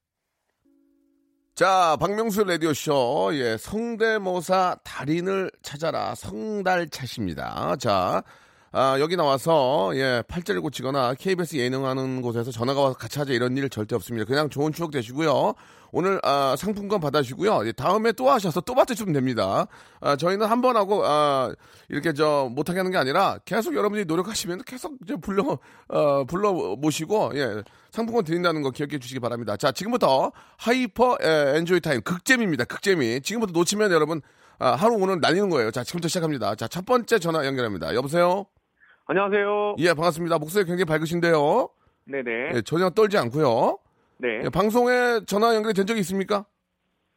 [1.54, 6.14] 자, 박명수 라디오 쇼, 예, 성대모사 달인을 찾아라.
[6.16, 7.76] 성달차십니다.
[7.76, 8.24] 자,
[8.76, 13.70] 아, 여기 나와서, 예, 팔자를 고치거나 KBS 예능하는 곳에서 전화가 와서 같이 하자 이런 일
[13.70, 14.26] 절대 없습니다.
[14.26, 15.54] 그냥 좋은 추억 되시고요.
[15.92, 17.68] 오늘, 아, 상품권 받아주시고요.
[17.68, 19.68] 예, 다음에 또 하셔서 또 받으시면 됩니다.
[20.00, 21.52] 아, 저희는 한 번 하고, 아,
[21.88, 25.56] 이렇게 저, 못하게 하는 게 아니라 계속 여러분들이 노력하시면 계속 이제 불러,
[25.86, 29.56] 어, 불러 모시고, 예, 상품권 드린다는 거 기억해 주시기 바랍니다.
[29.56, 32.64] 자, 지금부터 hyper 에, enjoy time 극재미입니다.
[32.64, 33.20] 극재미.
[33.20, 34.20] 지금부터 놓치면 여러분
[34.58, 35.70] 아, 하루 오늘 날리는 거예요.
[35.70, 36.56] 자, 지금부터 시작합니다.
[36.56, 37.94] 자, 첫 번째 전화 연결합니다.
[37.94, 38.46] 여보세요?
[39.06, 39.76] 안녕하세요.
[39.78, 40.38] 예, 반갑습니다.
[40.38, 41.68] 목소리 굉장히 밝으신데요.
[42.06, 42.30] 네네.
[42.54, 43.78] 예, 전혀 떨지 않고요.
[44.18, 44.40] 네.
[44.44, 46.46] 예, 방송에 전화 연결이 된 적이 있습니까?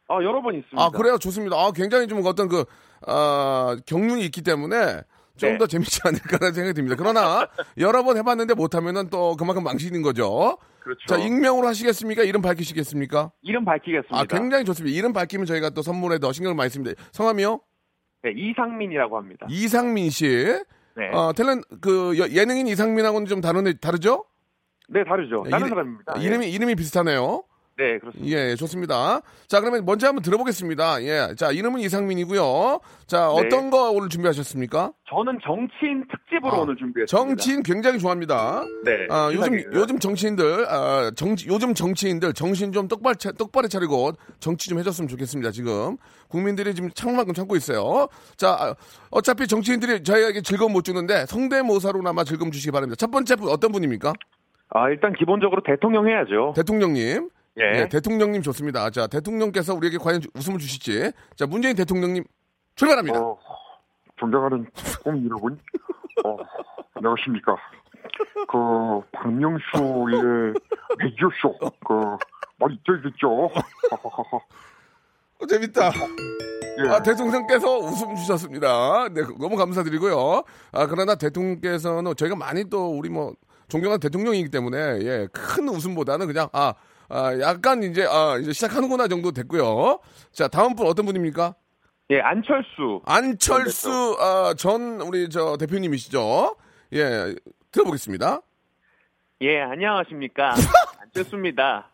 [0.08, 0.82] 아, 여러 번 있습니다.
[0.82, 1.18] 아, 그래요?
[1.18, 1.56] 좋습니다.
[1.56, 2.64] 아, 굉장히 좀 어떤 그,
[3.06, 5.02] 아, 경륜이 있기 때문에
[5.36, 5.58] 좀 네.
[5.58, 6.96] 더 재밌지 않을까라는 생각이 듭니다.
[6.98, 7.46] 그러나
[7.78, 10.58] 여러 번 해봤는데 못하면은 또 그만큼 망신인 거죠.
[10.80, 11.00] 그렇죠.
[11.06, 12.22] 자, 익명으로 하시겠습니까?
[12.22, 13.30] 이름 밝히시겠습니까?
[13.42, 14.18] 이름 밝히겠습니다.
[14.18, 14.94] 아, 굉장히 좋습니다.
[14.96, 17.00] 이름 밝히면 저희가 또 선물에 더 신경을 많이 씁니다.
[17.12, 17.60] 성함이요?
[18.24, 19.46] 네, 이상민이라고 합니다.
[19.48, 20.58] 이상민 씨.
[20.98, 21.08] 네.
[21.12, 24.24] 어, 탤런, 그, 여- 예능인 이상민하고는 좀 다른, 다르죠?
[24.88, 25.44] 네, 다르죠.
[25.44, 26.14] 다른 이름- 사람입니다.
[26.18, 27.44] 이름이, 이름이 비슷하네요.
[27.78, 28.36] 네, 그렇습니다.
[28.36, 29.20] 예, 좋습니다.
[29.46, 31.02] 자, 그러면 먼저 한번 들어보겠습니다.
[31.04, 31.34] 예.
[31.36, 32.80] 자, 이름은 이상민이고요.
[33.06, 33.46] 자, 네.
[33.46, 34.92] 어떤 거 오늘 준비하셨습니까?
[35.08, 37.06] 저는 정치인 특집으로 아, 오늘 준비했습니다.
[37.06, 38.64] 정치인 굉장히 좋아합니다.
[38.84, 39.06] 네.
[39.10, 39.62] 아, 요즘.
[39.72, 44.10] 요즘 정치인들, 아, 정, 요즘 정치인들 정신 좀 똑바로, 차, 똑바로 차리고
[44.40, 45.98] 정치 좀 해줬으면 좋겠습니다, 지금.
[46.26, 48.08] 국민들이 지금 참만큼 참고 있어요.
[48.36, 48.74] 자, 아,
[49.12, 52.96] 어차피 정치인들이 저희에게 즐거움 못 주는데 성대모사로나마 즐거움 주시기 바랍니다.
[52.98, 54.14] 첫 번째 분 어떤 분입니까?
[54.70, 56.54] 아, 일단 기본적으로 대통령 해야죠.
[56.56, 57.30] 대통령님.
[57.60, 57.80] 예.
[57.80, 58.90] 예, 대통령님 좋습니다.
[58.90, 61.12] 자, 대통령께서 우리에게 과연 웃음을 주실지.
[61.36, 62.24] 자, 문재인 대통령님
[62.76, 63.20] 출발합니다.
[63.20, 63.38] 어,
[64.16, 64.66] 존경하는
[65.02, 65.58] 국민 여러분,
[66.24, 66.36] 어,
[66.94, 67.56] 안녕하십니까.
[68.48, 70.54] 그, 박명수의
[70.98, 72.16] 라디오쇼, 그,
[72.58, 73.50] 많이 들겠죠?
[75.40, 75.90] 어, 재밌다.
[76.84, 76.88] 예.
[76.90, 79.08] 아, 대통령께서 웃음 주셨습니다.
[79.08, 80.44] 네, 너무 감사드리고요.
[80.72, 83.34] 아, 그러나 대통령께서는 저희가 많이 또 우리 뭐
[83.68, 86.74] 존경하는 대통령이기 때문에 예, 큰 웃음보다는 그냥 아,
[87.08, 90.00] 아 약간 이제 아, 이제 시작하는구나 정도 됐고요.
[90.30, 91.54] 자, 다음 분 어떤 분입니까?
[92.10, 93.02] 예, 안철수.
[93.06, 96.56] 안철수 아, 전 우리 저 대표님이시죠?
[96.94, 97.34] 예,
[97.72, 98.40] 들어보겠습니다.
[99.42, 100.50] 예, 안녕하십니까.
[101.00, 101.90] 안철수입니다.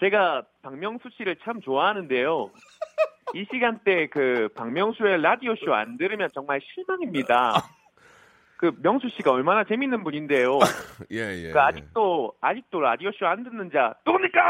[0.00, 2.50] 제가 박명수 씨를 참 좋아하는데요.
[3.34, 7.52] 이 시간대 그 박명수의 라디오쇼 안 들으면 정말 실망입니다.
[8.58, 10.58] 그 명수 씨가 얼마나 재밌는 분인데요.
[11.12, 11.50] 예, 예.
[11.50, 14.40] 그 아직도 아직도 라디오 쇼 안 듣는 자 누굽니까?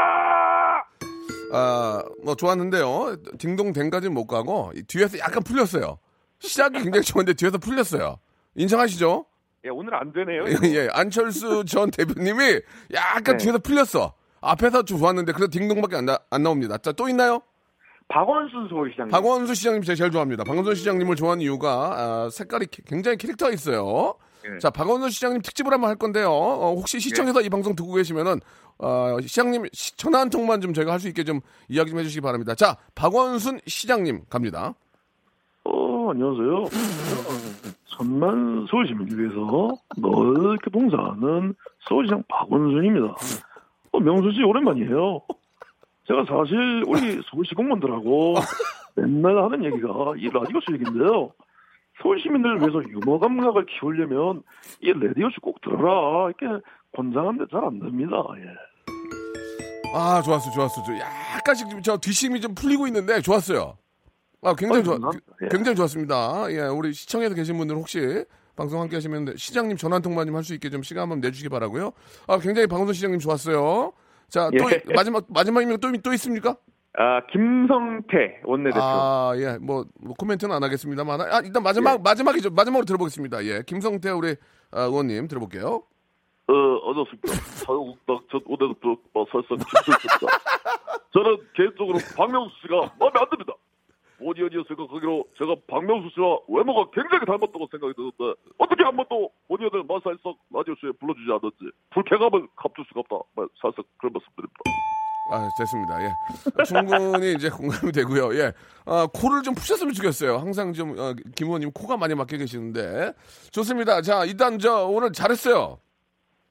[1.53, 3.15] 아, 뭐 좋았는데요.
[3.37, 5.97] 딩동댕까지는 못 가고 이 뒤에서 약간 풀렸어요.
[6.39, 8.17] 시작이 굉장히 좋은데 뒤에서 풀렸어요.
[8.55, 9.25] 인정하시죠?
[9.65, 10.43] 예, 오늘 안 되네요.
[10.75, 12.61] 예, 안철수 전 대표님이
[12.93, 13.43] 약간 네.
[13.43, 14.13] 뒤에서 풀렸어.
[14.41, 16.77] 앞에서 좀 좋았는데 그래도 딩동밖에 안, 나, 안 나옵니다.
[16.77, 17.41] 자, 또 있나요?
[18.07, 19.11] 박원순 서울시장님.
[19.11, 20.43] 박원수 시장님 제가 제일 좋아합니다.
[20.43, 21.69] 박원수 시장님을 좋아하는 이유가
[22.25, 24.13] 아, 색깔이 기- 굉장히 캐릭터가 있어요.
[24.45, 24.59] 예.
[24.59, 26.29] 자, 박원수 시장님 특집을 한번 할 건데요.
[26.29, 28.39] 어, 혹시 시청에서 이 방송 듣고 계시면은
[28.77, 32.21] 어, 시장님 시- 전화 한 통만 좀 저희가 할 수 있게 좀 이야기 좀 해주시기
[32.21, 32.53] 바랍니다.
[32.53, 34.73] 자, 박원순 시장님 갑니다.
[35.63, 36.65] 어, 안녕하세요.
[37.97, 41.55] 천만 서울시민을 위해서 늘 이렇게 봉사하는
[41.87, 43.15] 서울시장 박원순입니다.
[43.93, 45.21] 어, 명수 씨 오랜만이에요.
[46.07, 48.35] 제가 사실 우리 서울시 공무원들하고
[48.95, 51.31] 맨날 하는 얘기가 이 라디오쇼 얘기인데요.
[52.01, 54.43] 서울 시민들을 위해서 유머 감각을 키우려면
[54.81, 56.29] 이 라디오쇼 꼭 들어라.
[56.29, 56.63] 이렇게
[56.95, 58.17] 권장하는데 잘 안 됩니다.
[58.37, 58.55] 예.
[59.97, 60.83] 아, 좋았어, 좋았어.
[60.83, 60.93] 저
[61.37, 63.77] 약간씩 좀저 뒷심이 좀 풀리고 있는데 좋았어요.
[64.41, 64.97] 아, 굉장히 좋아.
[65.41, 65.47] 예.
[65.47, 66.51] 굉장히 좋았습니다.
[66.51, 70.53] 예, 우리 시청에서 계신 분들 혹시 방송 함께 하시면 시장님 전화 한 통만 좀할 수
[70.53, 71.91] 있게 좀 시간 한번 내주시기 바라고요.
[72.27, 73.93] 아, 굉장히 방송 시장님 좋았어요.
[74.29, 74.81] 자, 또 예.
[74.93, 76.55] 마지막 마지막이면 또, 또 있습니까?
[76.97, 78.79] 아, 김성태 원내대표.
[78.81, 82.51] 아, 예, 뭐, 뭐 코멘트는 안 하겠습니다만, 아, 일단 마지막 마지막이죠.
[82.51, 83.43] 마지막으로 들어보겠습니다.
[83.45, 84.35] 예, 김성태 우리
[84.71, 85.83] 아, 의원님 들어볼게요.
[86.47, 86.53] 어,
[86.89, 87.33] 안녕하십니까.
[87.65, 88.97] 자유국당 전 원내대표
[89.31, 90.27] 설성 김철수입니다.
[91.11, 93.53] 저는 개인적으로 박명수 씨가 마음에 안 듭니다.
[94.17, 99.69] 본의 아니어 생각하기로 제가 박명수 씨와 외모가 굉장히 닮았다고 생각이 드는데 어떻게 한 번도 본의
[99.71, 101.59] 아니어 마사일석 라디오쇼에 불러주지 않았지
[101.91, 103.15] 불쾌감을 감출 수가 없다.
[103.35, 104.59] 말- 살짝 그런 말씀드립니다.
[105.31, 106.03] 아, 됐습니다.
[106.05, 106.13] 예.
[106.65, 108.35] 충분히 이제 공감이 되고요.
[108.37, 108.53] 예.
[108.85, 110.37] 아, 코를 좀 푸셨으면 좋겠어요.
[110.37, 113.11] 항상 좀, 어, 김 의원님 코가 많이 막혀 계시는데.
[113.51, 114.01] 좋습니다.
[114.03, 115.79] 자, 일단 저 오늘 잘했어요.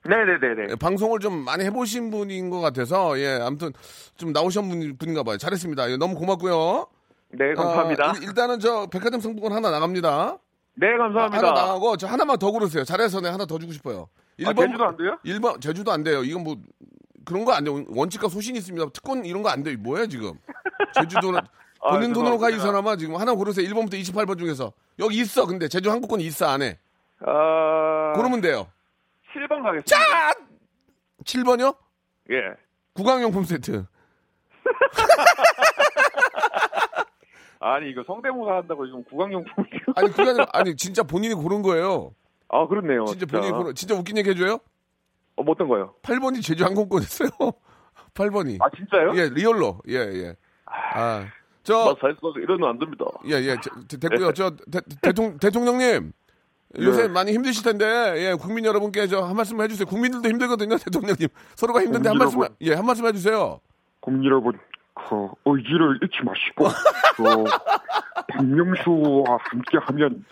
[0.06, 0.66] 네네네네.
[0.72, 3.38] 예, 방송을 좀 많이 해보신 분인 것 같아서, 예.
[3.40, 3.70] 아무튼
[4.16, 5.36] 좀 나오신 분, 분인가 봐요.
[5.38, 5.92] 잘했습니다.
[5.92, 6.88] 예, 너무 고맙고요.
[7.38, 8.10] 네, 감사합니다.
[8.10, 10.38] 어, 일- 일단은 저 백화점 상품권 하나 나갑니다.
[10.76, 11.38] 네, 감사합니다.
[11.48, 12.84] 하나 나가고 저 하나만 더 고르세요.
[12.84, 14.08] 잘해서 내 하나 더 주고 싶어요.
[14.44, 15.18] 아, 제주도 안 돼요?
[15.24, 16.22] 1번 제주도 안 돼요.
[16.24, 16.56] 이건 뭐
[17.24, 17.84] 그런 거 안 돼요.
[17.88, 18.88] 원칙과 소신이 있습니다.
[18.92, 19.76] 특권 이런 거 안 돼요.
[19.78, 20.32] 뭐야 지금?
[20.94, 21.40] 제주도는
[21.80, 22.58] 아, 본인 돈으로 가 이.
[22.58, 23.66] 사람아 지금 하나 고르세요.
[23.68, 25.46] 1번부터 28번 중에서 여기 있어.
[25.46, 26.78] 근데 제주 항공권이 있어 안에.
[27.20, 28.66] 아, 고르면 돼요.
[29.34, 29.84] 7번 가겠습니다.
[29.84, 30.32] 자!
[31.24, 31.76] 7번이요?
[32.30, 32.36] 예.
[32.94, 33.84] 구강용품 세트.
[37.64, 39.64] 아니, 이거 성대모사 한다고 지금 구강용품.
[39.96, 42.14] 아니 그게 아니 진짜 본인이 고른 거예요.
[42.48, 43.06] 아, 그렇네요.
[43.06, 44.58] 진짜 본인이 고른 진짜 웃긴 얘기 해줘요?
[45.36, 45.94] 어, 뭐 어떤 거요?
[46.02, 47.30] 8번이 제주 항공권이었어요.
[48.14, 48.58] 8번이.
[48.62, 49.12] 아, 진짜요?
[49.16, 49.80] 예, 리얼로.
[49.88, 50.36] 예, 예.
[50.66, 51.26] 아.
[51.62, 53.06] 저뭐 사실상 이러면 안 됩니다.
[53.26, 53.56] 예, 예.
[53.62, 54.32] 저, 저, 됐고요.
[54.34, 56.12] 저 대, 대통, 대통령님.
[56.78, 57.08] 요새 네.
[57.08, 57.86] 많이 힘드실 텐데,
[58.18, 59.86] 예, 국민 여러분께 저 한 말씀 해 주세요.
[59.86, 61.28] 국민들도 힘들거든요, 대통령님.
[61.54, 63.60] 서로가 힘든데 한 말씀, 예, 한 말씀 해 주세요.
[64.00, 64.58] 국민 여러분,
[65.08, 66.68] 그 의지를 잃지 마시고,
[67.16, 67.44] 그
[68.28, 70.24] 박명수와 함께하면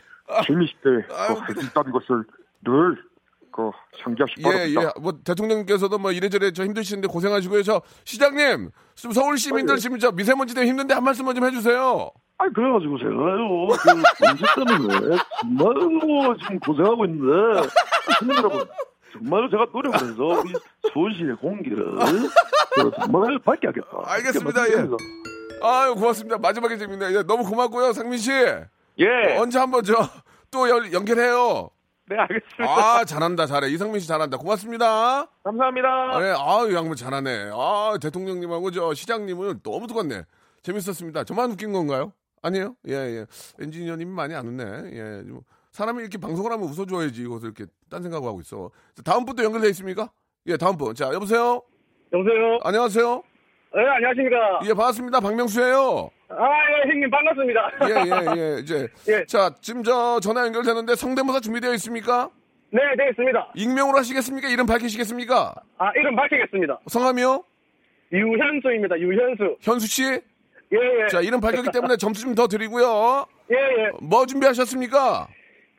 [0.46, 2.24] 재미있게 아유, 그, 할수 있다는 것을
[2.64, 3.12] 늘
[3.52, 3.70] 그
[4.02, 4.82] 상기하시기 예, 바랍니다.
[4.82, 5.00] 예.
[5.00, 7.62] 뭐, 대통령께서도 뭐 이래저래 저 힘드시는데 고생하시고요.
[7.62, 12.10] 저 시장님, 좀 서울 시민들 지금 저 미세먼지 때문에 힘든데 한 말씀만 좀 해주세요.
[12.38, 17.68] 아 그래가지고 제가요, 그 문제 때문에 정말로 지금 고생하고 있는데,
[18.18, 18.64] 국민 여러분,
[19.12, 20.42] 정말로 제가 노력해서
[20.92, 21.84] 서울시의 공기를
[22.74, 23.88] 그 정말 밝게 하겠다.
[24.04, 24.88] 알겠습니다, 예.
[25.62, 26.38] 아유, 고맙습니다.
[26.38, 27.14] 마지막에 재밌네.
[27.14, 28.30] 예, 너무 고맙고요, 상민 씨.
[28.32, 29.36] 예.
[29.38, 29.94] 언제 한번 저
[30.52, 31.70] 또 연결해요.
[32.08, 32.64] 네, 알겠습니다.
[32.68, 33.70] 아, 잘한다, 잘해.
[33.70, 34.36] 이상민 씨 잘한다.
[34.36, 35.26] 고맙습니다.
[35.42, 36.18] 감사합니다.
[36.20, 37.50] 네, 아유, 양반 잘하네.
[37.54, 40.24] 아, 대통령님하고 저 시장님은 너무 똑같네.
[40.62, 41.24] 재밌었습니다.
[41.24, 42.12] 저만 웃긴 건가요?
[42.42, 42.76] 아니에요?
[42.88, 43.26] 예, 예.
[43.60, 44.64] 엔지니어님이 많이 안 웃네.
[44.92, 45.22] 예.
[45.72, 47.22] 좀 사람이 이렇게 방송을 하면 웃어줘야지.
[47.22, 48.70] 이것을 이렇게 딴 생각하고 있어.
[48.94, 50.10] 자, 다음 분도 연결돼 있습니까?
[50.46, 50.94] 예, 다음 분.
[50.94, 51.62] 자, 여보세요?
[52.12, 52.58] 여보세요?
[52.62, 53.22] 안녕하세요?
[53.74, 54.60] 네, 안녕하십니까.
[54.64, 55.20] 예, 반갑습니다.
[55.20, 56.10] 박명수예요.
[56.28, 56.34] 아,
[56.84, 57.70] 예, 형님, 반갑습니다.
[57.88, 58.60] 예, 예, 예.
[58.60, 58.88] 이제.
[59.08, 59.24] 예.
[59.26, 62.28] 자, 지금 저 전화 연결되는데 성대모사 준비되어 있습니까?
[62.70, 63.52] 네, 되어 있습니다.
[63.54, 64.48] 익명으로 하시겠습니까?
[64.48, 65.54] 이름 밝히시겠습니까?
[65.78, 66.80] 아, 이름 밝히겠습니다.
[66.86, 67.44] 성함이요?
[68.12, 69.56] 유현수입니다, 유현수.
[69.62, 70.04] 현수 씨?
[70.04, 71.06] 예, 예.
[71.08, 73.26] 자, 이름 밝혔기 때문에 점수 좀 더 드리고요.
[73.50, 73.90] 예, 예.
[74.02, 75.28] 뭐 준비하셨습니까?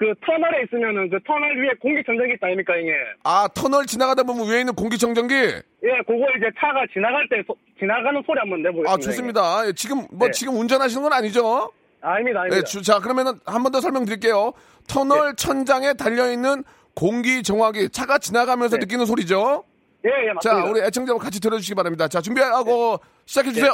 [0.03, 2.93] 그 터널에 있으면은 그 터널 위에 공기청정기 있다 아닙니까, 형님?
[3.23, 5.33] 아, 터널 지나가다 보면 위에 있는 공기청정기?
[5.33, 8.91] 예, 그거 이제 차가 지나갈 때, 소- 지나가는 소리 한번 내보겠습니다.
[8.91, 9.67] 아, 좋습니다.
[9.67, 10.31] 예, 지금, 뭐, 네.
[10.33, 11.71] 지금 운전하시는 건 아니죠?
[12.01, 12.57] 아닙니다, 아닙니다.
[12.57, 14.51] 예, 주- 자, 그러면은 한 번 더 설명드릴게요.
[14.89, 15.35] 터널 네.
[15.37, 18.81] 천장에 달려 있는 공기 정화기, 차가 지나가면서 네.
[18.81, 19.63] 느끼는 소리죠?
[20.05, 20.41] 예, 예, 맞습니다.
[20.41, 22.09] 자, 우리 애청자 여러분 같이 들어주시기 바랍니다.
[22.09, 23.73] 자, 준비하고 시작해 주세요.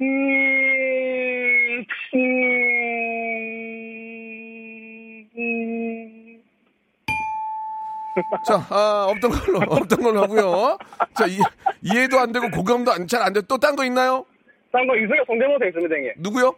[0.00, 0.06] 음,
[1.74, 3.21] 음, 음.
[8.46, 10.78] 자, 아, 없던 걸로, 없던 걸로 하고요.
[11.14, 11.38] 자, 이,
[11.82, 13.40] 이해도 안 되고 공감도 잘안 돼.
[13.42, 14.26] 또 딴 거 있나요?
[14.70, 16.12] 딴 거 이승엽 성대모사 있습니다, 형님.
[16.18, 16.54] 누구요?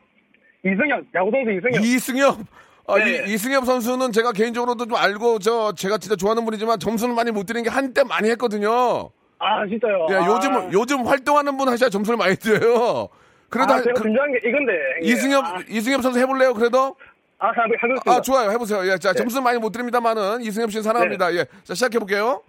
[0.64, 1.84] 이승엽, 야구선수 이승엽.
[1.84, 2.38] 이승엽.
[2.86, 3.24] 아, 네.
[3.28, 7.46] 이, 이승엽 선수는 제가 개인적으로도 좀 알고 저 제가 진짜 좋아하는 분이지만 점수는 많이 못
[7.46, 9.10] 드리는 게 한때 많이 했거든요.
[9.38, 10.06] 아, 진짜요?
[10.10, 10.26] 예, 아.
[10.26, 13.08] 요즘 요즘 활동하는 분 하셔야 점수를 많이 드려요.
[13.48, 14.72] 그래도 아, 한- 제가 그- 준비한 게 이건데.
[14.96, 15.12] 형님.
[15.12, 16.52] 이승엽 아, 이승엽 선수 해볼래요?
[16.54, 16.96] 그래도
[17.44, 18.12] 아, 하- 하겠습니다.
[18.12, 18.90] 아 좋아요 해보세요.
[18.90, 21.28] 예, 자 점수 는 많이 못 드립니다만은 이승엽 씨 사랑합니다.
[21.30, 21.38] 네.
[21.40, 22.42] 예, 자 시작해 볼게요.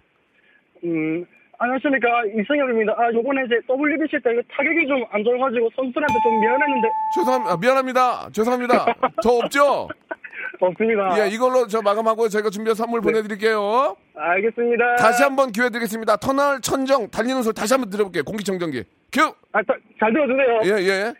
[0.84, 1.24] 음,
[1.58, 2.06] 안녕하십니까.
[2.38, 2.92] 이승엽입니다.
[2.96, 6.88] 아, 요번에 이제 WBC 때 타격이 좀 안 좋아가지고 선수들한테 좀 미안했는데.
[7.14, 7.52] 죄송합니다.
[7.52, 8.28] 아, 미안합니다.
[8.32, 8.86] 죄송합니다.
[9.22, 9.88] 저 없죠?
[10.60, 11.18] 없습니다.
[11.18, 13.04] 예, 이걸로 저 마감하고 저희가 준비해서 선물 네.
[13.06, 13.96] 보내드릴게요.
[14.14, 14.96] 알겠습니다.
[14.96, 16.16] 다시 한번 기회 드리겠습니다.
[16.16, 18.24] 터널 천정 달리는 소리 다시 한번 들어볼게요.
[18.24, 19.22] 공기청정기 큐.
[19.52, 20.60] 아, 자, 잘 들어주세요.
[20.64, 21.14] 예, 예.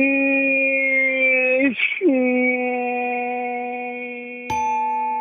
[0.00, 0.04] 음,
[2.08, 2.88] 음.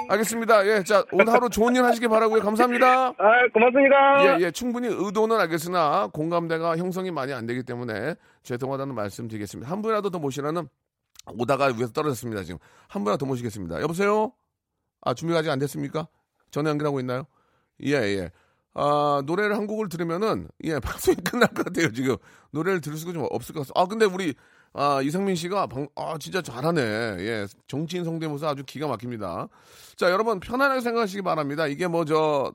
[0.10, 0.66] 알겠습니다.
[0.68, 2.42] 예, 자 오늘 하루 좋은 일 하시길 바라고요.
[2.42, 3.08] 감사합니다.
[3.08, 4.38] 아, 고맙습니다.
[4.40, 9.70] 예, 예, 충분히 의도는 알겠으나 공감대가 형성이 많이 안 되기 때문에 죄송하다는 말씀 드리겠습니다.
[9.70, 10.68] 한 분이라도 더 모시라는
[11.38, 12.44] 오다가 위에서 떨어졌습니다.
[12.44, 13.82] 지금 한 분이라도 더 모시겠습니다.
[13.82, 14.32] 여보세요?
[15.02, 16.08] 아 준비가 아직 안 됐습니까?
[16.52, 17.24] 전화 연결하고 있나요?
[17.84, 18.32] 예, 예.
[18.80, 22.16] 아, 노래를 한 곡을 들으면은, 예, 방송이 끝날 것 같아요, 지금.
[22.52, 23.84] 노래를 들을 수가 좀 없을 것 같아요.
[23.84, 24.36] 아, 근데 우리,
[24.80, 26.80] 아, 이상민 씨가, 방, 아, 진짜 잘하네.
[26.82, 29.48] 예, 정치인 성대모사 아주 기가 막힙니다.
[29.96, 31.66] 자, 여러분, 편안하게 생각하시기 바랍니다.
[31.66, 32.54] 이게 뭐, 저,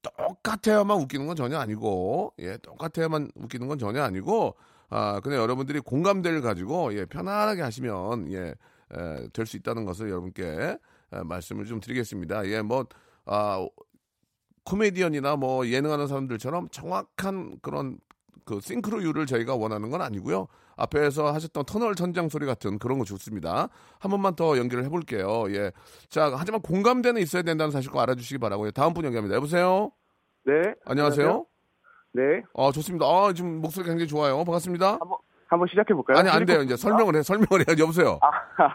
[0.00, 4.54] 똑같아야만 웃기는 건 전혀 아니고, 예, 똑같아야만 웃기는 건 전혀 아니고,
[4.88, 8.54] 아, 그냥 여러분들이 공감대를 가지고, 예, 편안하게 하시면, 예,
[9.34, 10.42] 될수 있다는 것을 여러분께
[11.12, 12.46] 에, 말씀을 좀 드리겠습니다.
[12.46, 12.86] 예, 뭐,
[13.26, 13.68] 아,
[14.64, 17.98] 코미디언이나 뭐 예능하는 사람들처럼 정확한 그런
[18.46, 20.48] 그 싱크로율을 저희가 원하는 건 아니고요.
[20.78, 23.68] 앞에서 하셨던 터널 천장 소리 같은 그런 거 좋습니다.
[23.98, 25.50] 한 번만 더 연결을 해볼게요.
[25.50, 25.72] 예.
[26.08, 28.70] 자, 하지만 공감대는 있어야 된다는 사실 꼭 알아주시기 바라고요.
[28.70, 29.36] 다음 분 연결합니다.
[29.36, 29.90] 여보세요?
[30.46, 30.74] 네.
[30.86, 31.44] 안녕하세요?
[32.12, 32.22] 네.
[32.56, 33.04] 아, 좋습니다.
[33.04, 34.36] 아, 지금 목소리 굉장히 좋아요.
[34.44, 34.98] 반갑습니다.
[35.48, 36.18] 한번 시작해 볼까요?
[36.18, 36.62] 아니 안 돼요.
[36.62, 37.22] 이제 설명을 해.
[37.22, 37.74] 설명을 해.
[37.78, 38.20] 여보세요.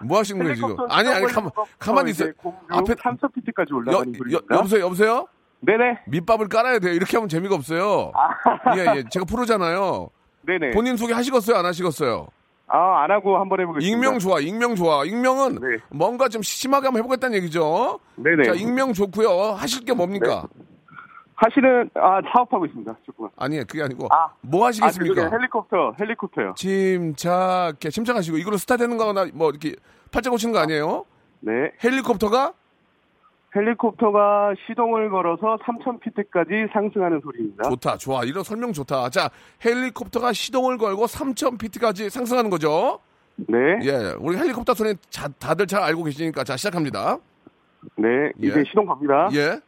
[0.03, 0.75] 뭐 하시는 거예요 지금?
[0.89, 2.25] 아니 아니 가만 가만히 있어.
[2.69, 4.55] 앞에 3,000피트까지 여, 올라가는 여, 소리입니다.
[4.55, 5.27] 여보세요 여보세요.
[5.61, 5.99] 네네.
[6.07, 6.93] 밑밥을 깔아야 돼요.
[6.93, 8.11] 이렇게 하면 재미가 없어요.
[8.15, 8.75] 아.
[8.75, 9.03] 예, 예.
[9.09, 10.09] 제가 프로잖아요.
[10.45, 10.71] 네네.
[10.71, 11.57] 본인 소개 하시겠어요?
[11.57, 12.27] 안 하시겠어요?
[12.67, 13.95] 아, 안 하고 한번 해보겠습니다.
[13.95, 15.05] 익명 좋아, 익명 좋아.
[15.05, 15.77] 익명은 네.
[15.89, 17.99] 뭔가 좀 심하게 한번 해보겠다는 얘기죠.
[18.15, 18.43] 네네.
[18.43, 19.29] 자, 익명 좋고요.
[19.53, 20.47] 하실 게 뭡니까?
[21.35, 22.95] 하시는, 아, 사업하고 있습니다.
[23.05, 23.31] 조금만.
[23.37, 24.29] 아니, 그게 아니고 아.
[24.41, 25.13] 뭐 아, 하시겠습니까?
[25.13, 26.53] 그중에 헬리콥터, 헬리콥터요.
[26.55, 29.75] 침착해, 침착하시고 이걸로 스타 되는 거나 뭐 이렇게
[30.11, 31.05] 팔자 고치는 거 아니에요?
[31.41, 31.71] 네.
[31.83, 32.53] 헬리콥터가
[33.55, 37.69] 헬리콥터가 시동을 걸어서 3,000피트까지 상승하는 소리입니다.
[37.69, 38.23] 좋다, 좋아.
[38.23, 39.09] 이런 설명 좋다.
[39.09, 39.29] 자,
[39.63, 42.99] 헬리콥터가 시동을 걸고 3,000피트까지 상승하는 거죠.
[43.35, 43.57] 네.
[43.83, 47.17] 예, 우리 헬리콥터 소리 자, 다들 잘 알고 계시니까 자 시작합니다.
[47.97, 48.31] 네.
[48.37, 48.63] 이제 예.
[48.63, 49.29] 시동 갑니다.
[49.33, 49.59] 예.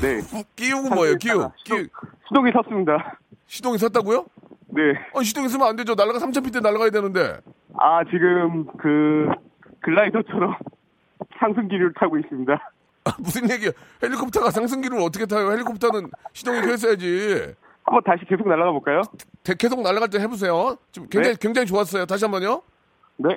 [0.00, 0.20] 네.
[0.54, 1.16] 끼우고 뭐예요?
[1.16, 1.50] 끼우.
[1.64, 1.86] 끼우.
[2.28, 3.18] 시동이 섰습니다.
[3.46, 4.26] 시동이 섰다고요?
[4.68, 4.82] 네.
[5.12, 5.94] 어, 시동이 서면 안 되죠.
[5.94, 7.38] 날라가 3,000피트 날아가야 되는데.
[7.78, 9.28] 아, 지금 그
[9.80, 10.56] 글라이더처럼
[11.38, 12.52] 상승기류를 타고 있습니다.
[13.04, 13.70] 아, 무슨 얘기야?
[14.02, 15.50] 헬리콥터가 상승기를 어떻게 타요?
[15.52, 17.54] 헬리콥터는 시동이 켜있어야지.
[17.84, 19.00] 한번 다시 계속 날아가 볼까요?
[19.44, 20.76] 대- 계속 날아갈 때 해보세요.
[20.90, 21.38] 지금 굉장히 네.
[21.40, 22.04] 굉장히 좋았어요.
[22.06, 22.62] 다시 한번요.
[23.18, 23.28] 네.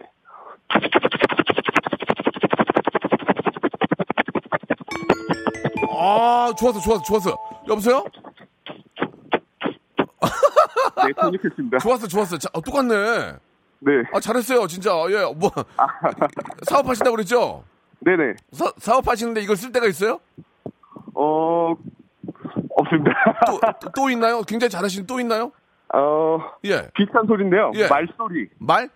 [5.91, 7.37] 아, 좋았어, 좋았어, 좋았어.
[7.67, 8.03] 여보세요?
[11.09, 11.77] 네, 착륙했습니다.
[11.79, 12.37] 좋았어, 좋았어.
[12.37, 13.33] 자, 어, 똑같네.
[13.79, 13.91] 네.
[14.13, 14.91] 아, 잘했어요, 진짜.
[15.09, 15.51] 예, 뭐
[16.67, 17.63] 사업하신다고 그랬죠?
[17.99, 18.33] 네네.
[18.51, 20.19] 사, 사업하시는데 이걸 쓸 때가 있어요?
[21.13, 21.75] 어,
[22.77, 23.11] 없습니다.
[23.47, 24.41] 또, 또, 또 있나요?
[24.43, 25.51] 굉장히 잘하시는 또 있나요?
[25.93, 26.89] 어, 예.
[26.95, 27.71] 비슷한 소리인데요.
[27.75, 27.87] 예.
[27.87, 28.49] 말소리.
[28.59, 28.89] 말?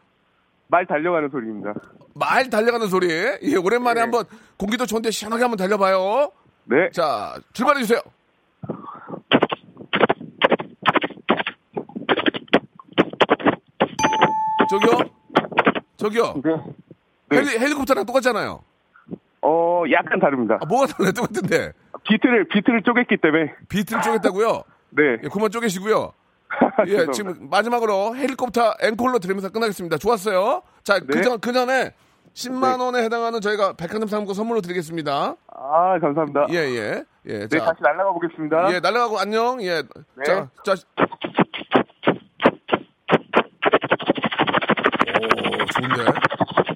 [0.68, 1.74] 말 달려가는 소리입니다.
[2.14, 3.10] 말 달려가는 소리.
[3.10, 4.02] 예, 오랜만에 네.
[4.02, 4.26] 한번
[4.58, 6.32] 공기도 좋은데 시원하게 한번 달려봐요.
[6.66, 6.90] 네.
[6.92, 8.00] 자, 출발해주세요.
[14.80, 15.10] 저기요?
[15.98, 16.42] 저기요?
[16.44, 16.56] 네.
[17.30, 17.38] 네.
[17.38, 18.64] 헬리, 헬리콥터랑 똑같잖아요.
[19.42, 20.58] 어, 약간 다릅니다.
[20.62, 21.12] 아, 뭐가 달라요?
[21.14, 21.74] 똑같은데.
[22.04, 23.54] 비트를, 비트를 쪼갰기 때문에.
[23.70, 24.64] 비트를 쪼갰다고요?
[24.92, 25.04] 네.
[25.24, 26.14] 예, 그만 쪼개시고요.
[26.88, 27.12] 예.
[27.12, 29.98] 지금 마지막으로 헬리콥터 앵콜로 들으면서 끝나겠습니다.
[29.98, 30.62] 좋았어요.
[30.84, 31.06] 자, 네.
[31.10, 31.94] 그, 전, 그 전에
[32.34, 35.36] 10만 원에 해당하는 저희가 백화점 상품권 선물로 드리겠습니다.
[35.48, 36.48] 아, 감사합니다.
[36.52, 37.04] 예, 예.
[37.26, 37.66] 예, 네, 자.
[37.66, 38.74] 다시 날아가 보겠습니다.
[38.74, 39.62] 예, 날아가고 안녕.
[39.62, 39.82] 예.
[39.82, 40.24] 네.
[40.26, 40.76] 자, 자.
[45.88, 46.12] 좋은데.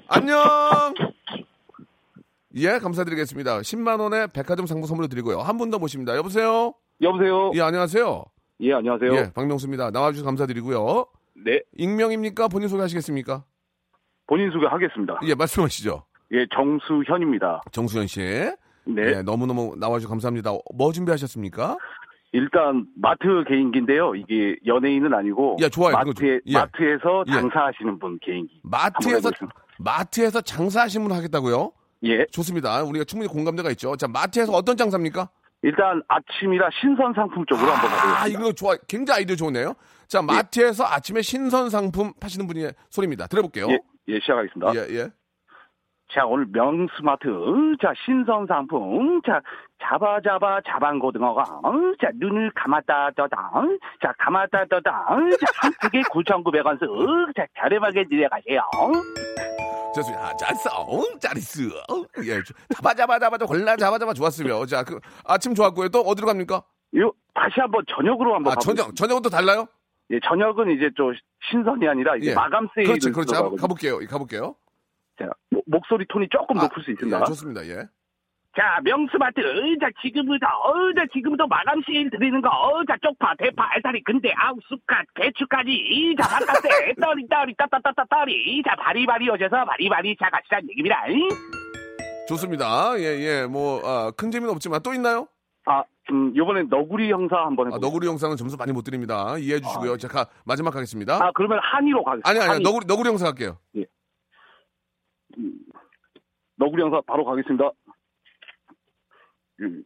[0.08, 0.38] 안녕.
[2.54, 3.60] 예, 감사드리겠습니다.
[3.60, 5.38] 10만 원의 백화점 상품 선물로 드리고요.
[5.40, 6.16] 한 분 더 모십니다.
[6.16, 6.74] 여보세요?
[7.00, 7.50] 여보세요.
[7.54, 8.24] 예, 안녕하세요.
[8.60, 9.14] 예, 안녕하세요.
[9.14, 9.90] 예, 박명수입니다.
[9.90, 11.06] 나와주셔서 감사드리고요.
[11.44, 12.48] 네, 익명입니까?
[12.48, 13.44] 본인 소개하시겠습니까?
[14.26, 15.20] 본인 소개하겠습니다.
[15.24, 16.04] 예, 말씀하시죠.
[16.32, 17.62] 예, 정수현입니다.
[17.70, 18.20] 정수현 씨.
[18.20, 20.52] 네, 예, 너무너무 나와주셔서 감사합니다.
[20.74, 21.76] 뭐 준비하셨습니까?
[22.32, 24.14] 일단 마트 개인기인데요.
[24.14, 25.92] 이게 연예인은 아니고 예, 좋아요.
[25.94, 26.52] 마트에 좀- 예.
[26.54, 27.32] 마트에서 예.
[27.32, 28.60] 장사하시는 분 개인기.
[28.64, 29.48] 마트에서 한번.
[29.78, 31.72] 마트에서 장사하시는 분 하겠다고요?
[32.04, 32.82] 예, 좋습니다.
[32.84, 33.96] 우리가 충분히 공감대가 있죠.
[33.96, 35.28] 자, 마트에서 어떤 장사입니까?
[35.62, 38.26] 일단 아침이라 신선 상품 쪽으로 한번 아, 가보겠습니다.
[38.28, 38.76] 이거 좋아.
[38.86, 39.74] 굉장히 아이디어 좋네요.
[40.06, 43.26] 자, 마트에서 아침에 신선 상품 파시는 분의 소리입니다.
[43.26, 43.66] 들어볼게요.
[43.70, 44.74] 예, 예, 시작하겠습니다.
[44.76, 45.08] 예, 예.
[46.10, 47.28] 자, 오늘 명스마트,
[47.82, 49.40] 자, 신선 상품, 자,
[49.82, 51.44] 잡아, 잡아, 잡안 고등어가,
[52.00, 53.52] 자, 눈을 감았다, 떠다,
[54.02, 58.60] 자, 감았다, 떠다, 자, 한 크게 9,900원 쓱, 자, 저렴하게 내려가세요.
[59.94, 60.28] 좋습니다.
[60.28, 60.70] 아, 잘했어.
[60.80, 61.62] 어, 잘했어.
[61.90, 62.40] 어, 예.
[62.74, 64.12] 잡아, 잡아, 잡아, 골라, 잡아, 잡아.
[64.14, 64.64] 좋았으며.
[64.66, 65.90] 자, 그, 아침 좋았고요.
[65.90, 66.62] 또 어디로 갑니까?
[66.96, 69.66] 요, 다시 한번 저녁으로 한번 아, 저녁, 저녁은 또 달라요?
[70.10, 71.12] 예, 저녁은 이제 좀
[71.50, 72.34] 신선이 아니라 이제 예.
[72.34, 72.86] 마감 세일.
[72.86, 73.34] 그렇지, 그렇지.
[73.34, 73.98] 한번 가볼게요.
[74.08, 74.54] 가볼게요.
[75.18, 77.20] 자, 모- 목소리 톤이 조금 아, 높을 수 있습니다.
[77.20, 77.66] 예, 좋습니다.
[77.66, 77.86] 예.
[78.56, 79.40] 자, 명스마트,
[79.80, 84.32] 자, 지금부터, 어, 자, 지금부터 마감 세일 드리는 거, 어, 자, 쪽파, 대파, 알타리, 근대,
[84.36, 86.68] 아우, 쑥갓, 배추까지, 자, 바깥에,
[87.00, 90.96] 떠리, 떠리, 따따따따, 떠리, 자, 바리바리 오셔서 바리바리 자, 같이란 얘기입니다.
[92.28, 92.98] 좋습니다.
[92.98, 93.46] 예, 예.
[93.46, 95.28] 뭐, 아, 큰 재미는 없지만 또 있나요?
[95.66, 97.86] 아, 음, 요번엔 너구리 형사 한번 아, 해보겠습니다.
[97.86, 99.36] 너구리 영상은 점수 많이 못 드립니다.
[99.38, 99.96] 이해해 주시고요.
[99.98, 101.14] 자, 가, 마지막 하겠습니다.
[101.22, 102.28] 아, 그러면 한이로 가겠습니다.
[102.28, 102.62] 아니, 아니, 한이.
[102.64, 103.58] 너구리, 너구리 영상 할게요.
[106.56, 107.70] 너구리 형사 바로 가겠습니다.
[109.60, 109.84] 음,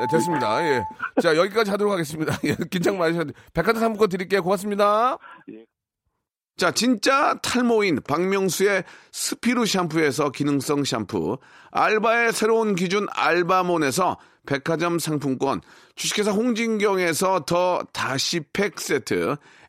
[0.00, 0.62] 예, 됐습니다.
[0.64, 0.84] 예.
[1.20, 2.32] 자, 여기까지 하도록 하겠습니다.
[2.44, 4.42] 예, 긴장 마시셔도 백화점 상품권 드릴게요.
[4.42, 5.18] 고맙습니다.
[5.52, 5.64] 예.
[6.56, 11.38] 자, 진짜 탈모인 박명수의 스피루 샴푸에서 기능성 샴푸,
[11.72, 15.60] 알바의 새로운 기준 알바몬에서 백화점 상품권,
[15.96, 19.36] 주식회사 홍진경에서 더 다시 팩 세트,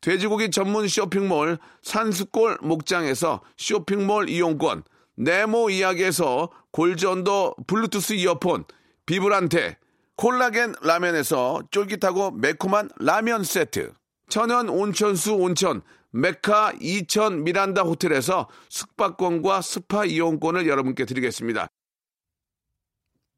[0.00, 4.84] 돼지고기 전문 쇼핑몰 산수골 목장에서 쇼핑몰 이용권,
[5.16, 8.64] 네모 이야기에서 골전도 블루투스 이어폰,
[9.06, 9.78] 비브란테,
[10.16, 13.92] 콜라겐 라면에서 쫄깃하고 매콤한 라면 세트,
[14.28, 21.68] 천연 온천수 온천, 메카 이천 미란다 호텔에서 숙박권과 스파 이용권을 여러분께 드리겠습니다.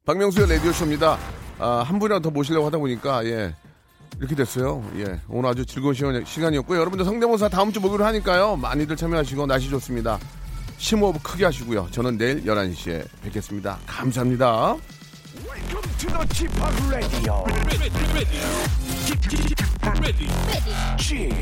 [0.05, 1.17] 박명수의 라디오쇼입니다.
[1.59, 3.55] 아, 한 분이라도 더 모시려고 하다 보니까, 예.
[4.21, 4.87] 이렇게 됐어요.
[4.97, 5.19] 예.
[5.27, 6.79] 오늘 아주 즐거운 시간, 시간이었고요.
[6.79, 8.55] 여러분들 성대모사 다음 주 목요일 하니까요.
[8.55, 10.19] 많이들 참여하시고 날씨 좋습니다.
[10.77, 11.87] 심호흡 크게 하시고요.
[11.89, 13.79] 저는 내일 11시에 뵙겠습니다.
[13.87, 14.75] 감사합니다.
[15.43, 16.53] Welcome to the Chip
[16.91, 17.45] Radio.
[19.05, 19.25] Chip
[20.03, 20.29] Radio.
[20.97, 21.33] Chip